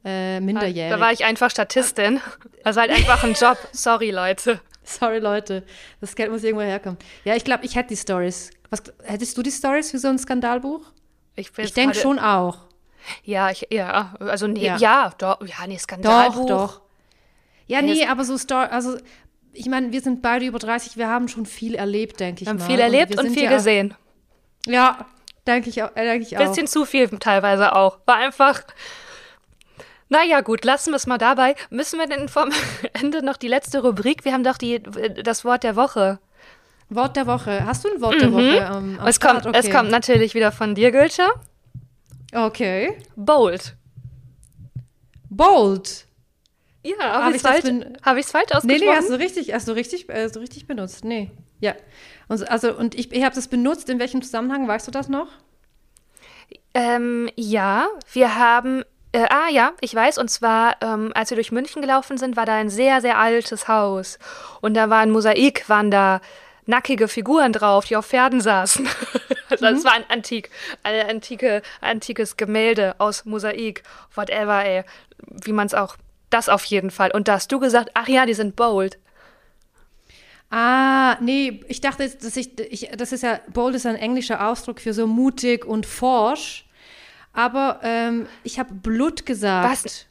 [0.04, 0.92] äh, minderjährig.
[0.92, 2.20] Da war ich einfach Statistin.
[2.64, 3.56] Das war halt einfach ein Job.
[3.72, 4.60] Sorry, Leute.
[4.84, 5.62] Sorry, Leute.
[6.02, 6.98] Das Geld muss irgendwo herkommen.
[7.24, 8.50] Ja, ich glaube, ich hätte die Stories.
[8.68, 10.82] Was, hättest du die Stories für so ein Skandalbuch?
[11.36, 12.58] Ich, ich denke schon auch.
[13.22, 16.46] Ja, ich, ja, also nee, ja, ja doch, ja, nee, Skandalbuch.
[16.46, 16.80] Doch, doch.
[17.68, 18.96] Ja, nee, aber so Story, also
[19.52, 22.54] ich meine, wir sind beide über 30, wir haben schon viel erlebt, denke ich wir
[22.54, 22.60] mal.
[22.60, 23.94] haben viel erlebt und, und viel ja, gesehen.
[24.66, 25.06] Ja,
[25.46, 26.46] denke ich, auch, äh, denk ich auch.
[26.46, 27.98] Bisschen zu viel teilweise auch.
[28.06, 28.62] War einfach.
[30.08, 31.56] Naja, gut, lassen wir es mal dabei.
[31.70, 32.50] Müssen wir denn vom
[32.92, 34.24] Ende noch die letzte Rubrik?
[34.24, 36.20] Wir haben doch die, das Wort der Woche.
[36.88, 37.64] Wort der Woche.
[37.66, 38.20] Hast du ein Wort mhm.
[38.20, 38.76] der Woche?
[38.76, 39.58] Ähm, es, kommt, okay.
[39.58, 41.28] es kommt natürlich wieder von dir, Gülscha.
[42.32, 42.96] Okay.
[43.16, 43.76] Bold.
[45.28, 46.06] Bold.
[46.82, 47.64] Ja, habe hab ich es falsch,
[48.02, 48.66] hab falsch ausgesprochen?
[48.66, 51.04] Nee, nee, hast du richtig, hast du richtig, äh, hast du richtig benutzt.
[51.04, 51.74] Nee, ja.
[52.28, 53.88] Und, also, und ich, ich habe das benutzt.
[53.88, 54.68] In welchem Zusammenhang?
[54.68, 55.28] Weißt du das noch?
[56.74, 58.84] Ähm, ja, wir haben
[59.16, 60.18] äh, ah ja, ich weiß.
[60.18, 63.66] Und zwar, ähm, als wir durch München gelaufen sind, war da ein sehr, sehr altes
[63.66, 64.18] Haus.
[64.60, 66.20] Und da war ein Mosaik, waren da
[66.66, 68.86] nackige Figuren drauf, die auf Pferden saßen.
[69.50, 69.74] also mhm.
[69.74, 70.50] Das war ein antik,
[70.82, 73.82] ein antike, antikes Gemälde aus Mosaik,
[74.14, 74.84] whatever, ey.
[75.44, 75.96] Wie man es auch.
[76.30, 77.12] Das auf jeden Fall.
[77.12, 78.98] Und da hast du gesagt, ach ja, die sind bold.
[80.50, 84.80] Ah, nee, ich dachte, dass ich, ich, das ist ja, bold ist ein englischer Ausdruck
[84.80, 86.66] für so mutig und forsch.
[87.32, 89.84] Aber ähm, ich habe Blut gesagt.
[89.84, 90.06] Was?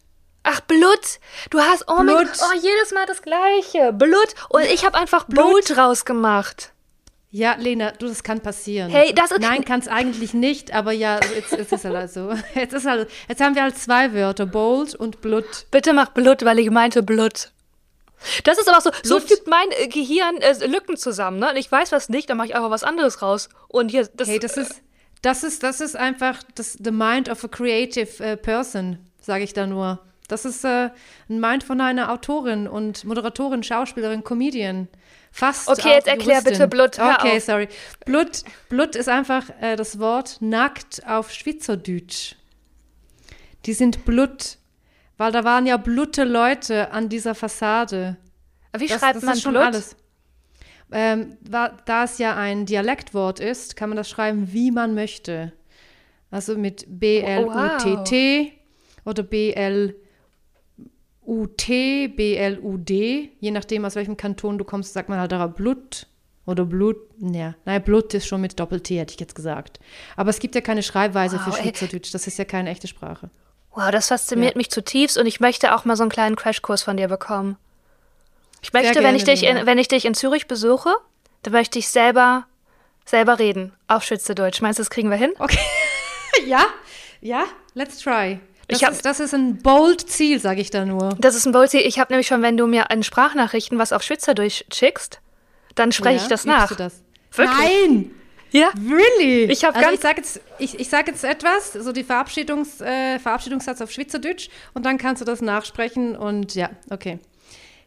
[0.47, 1.19] Ach, Blut.
[1.49, 2.07] Du hast, oh Blut.
[2.07, 3.91] mein oh, jedes Mal das Gleiche.
[3.93, 4.35] Blut.
[4.49, 6.71] Und ich habe einfach Blut, Blut rausgemacht.
[7.31, 8.89] Ja, Lena, du, das kann passieren.
[8.91, 12.11] Hey, das ist Nein, kann es eigentlich nicht, aber ja, jetzt, jetzt ist es halt
[12.11, 12.31] so.
[12.55, 15.65] Jetzt, ist halt, jetzt haben wir halt zwei Wörter, bold und Blut.
[15.69, 17.51] Bitte mach Blut, weil ich meinte Blut.
[18.45, 19.05] Das ist aber so, Blut.
[19.05, 21.49] so fügt mein äh, Gehirn äh, Lücken zusammen, ne?
[21.49, 23.49] Und ich weiß was nicht, dann mache ich einfach was anderes raus.
[23.67, 24.81] Und hier, das Hey, das ist,
[25.21, 29.53] das ist, das ist einfach das, the mind of a creative uh, person, sage ich
[29.53, 29.99] da nur.
[30.27, 30.89] Das ist äh,
[31.29, 34.87] ein Mind von einer Autorin und Moderatorin, Schauspielerin, Comedian.
[35.31, 35.67] Fast.
[35.67, 36.53] Okay, jetzt erklär Juristin.
[36.53, 36.99] bitte Blut.
[36.99, 37.43] Okay, auf.
[37.43, 37.67] sorry.
[38.05, 42.35] Blut, Blut ist einfach äh, das Wort nackt auf Schweizerdeutsch.
[43.65, 44.57] Die sind Blut,
[45.17, 48.17] weil da waren ja blutte Leute an dieser Fassade.
[48.77, 49.63] Wie das, schreibt das man schon Blut?
[49.63, 49.95] alles.
[50.91, 55.51] Ähm, war, da es ja ein Dialektwort ist, kann man das schreiben, wie man möchte.
[56.31, 58.55] Also mit B-L-U-T-T oh,
[59.03, 59.11] wow.
[59.11, 60.04] oder B-L-U-T.
[61.25, 66.07] UT, BLUD, je nachdem aus welchem Kanton du kommst, sagt man halt da Blut
[66.45, 69.79] oder Blut, ja, nein, Blut ist schon mit Doppel-T, hätte ich jetzt gesagt.
[70.15, 73.29] Aber es gibt ja keine Schreibweise wow, für Schweizerdeutsch, das ist ja keine echte Sprache.
[73.73, 74.57] Wow, das fasziniert ja.
[74.57, 77.57] mich zutiefst und ich möchte auch mal so einen kleinen Crashkurs von dir bekommen.
[78.61, 80.93] Ich möchte, gerne, wenn ich dich in, wenn ich dich in Zürich besuche,
[81.43, 82.45] dann möchte ich selber
[83.05, 84.61] selber reden auf Schweizerdeutsch.
[84.61, 85.33] Meinst du, das kriegen wir hin?
[85.37, 85.59] Okay.
[86.47, 86.65] ja,
[87.21, 88.39] ja, let's try.
[88.67, 91.09] Das, hab- ist, das ist ein bold Ziel, sage ich da nur.
[91.19, 94.01] Das ist ein Bold Ich habe nämlich schon, wenn du mir in Sprachnachrichten was auf
[94.03, 95.19] Schweizerdeutsch schickst,
[95.75, 96.67] dann spreche Ja, ich das nach.
[96.69, 97.01] Du das?
[97.31, 97.57] Wirklich?
[97.59, 98.11] Nein!
[98.51, 98.69] Ja.
[98.89, 99.51] Really?
[99.51, 102.79] Ich hab also ganz- ich sage jetzt, ich, ich sag jetzt etwas, so die Verabschiedungs,
[102.79, 107.19] äh, Verabschiedungssatz auf Schweizerdeutsch und dann kannst du das nachsprechen und ja, okay.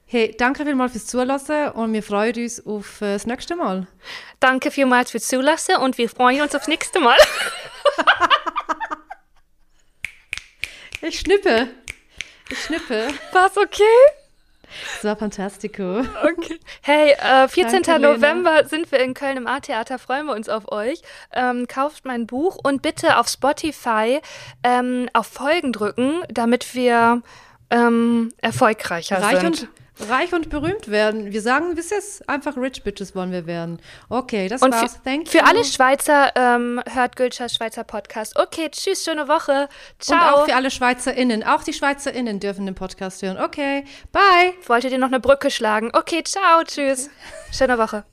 [0.04, 3.86] Hey, danke vielmals fürs Zuhören und wir freuen uns auf äh, das nächste Mal.
[4.40, 7.16] Danke vielmals fürs Zulassen und wir freuen uns aufs nächste Mal.
[11.00, 11.68] Ich schnippe.
[12.50, 13.08] Ich schnippe.
[13.32, 13.82] War's okay?
[14.94, 16.00] Das war fantastico.
[16.00, 16.58] Okay.
[16.82, 17.82] Hey, äh, 14.
[17.82, 18.00] Danke.
[18.00, 21.00] November sind wir in Köln im A-Theater, freuen wir uns auf euch.
[21.32, 24.20] Ähm, kauft mein Buch und bitte auf Spotify
[24.62, 27.22] ähm, auf Folgen drücken, damit wir
[27.70, 29.62] ähm, erfolgreicher Reich sind.
[29.62, 29.68] und,
[30.08, 31.32] reich und berühmt werden.
[31.32, 33.80] Wir sagen bis jetzt einfach Rich Bitches wollen wir werden.
[34.08, 34.96] Okay, das und war's.
[34.96, 35.44] für, Thank für you.
[35.44, 38.38] alle Schweizer ähm, hört Gülschers Schweizer Podcast.
[38.38, 39.62] Okay, tschüss, schöne Woche.
[39.62, 40.36] Und Ciao.
[40.36, 41.44] auch für alle SchweizerInnen.
[41.44, 43.38] Auch die SchweizerInnen dürfen den Podcast hören.
[43.38, 44.54] Okay, bye.
[44.66, 45.90] Wolltet ihr noch eine Brücke schlagen?
[45.92, 47.10] Okay, ciao, tschüss.
[47.52, 48.04] Schöne Woche.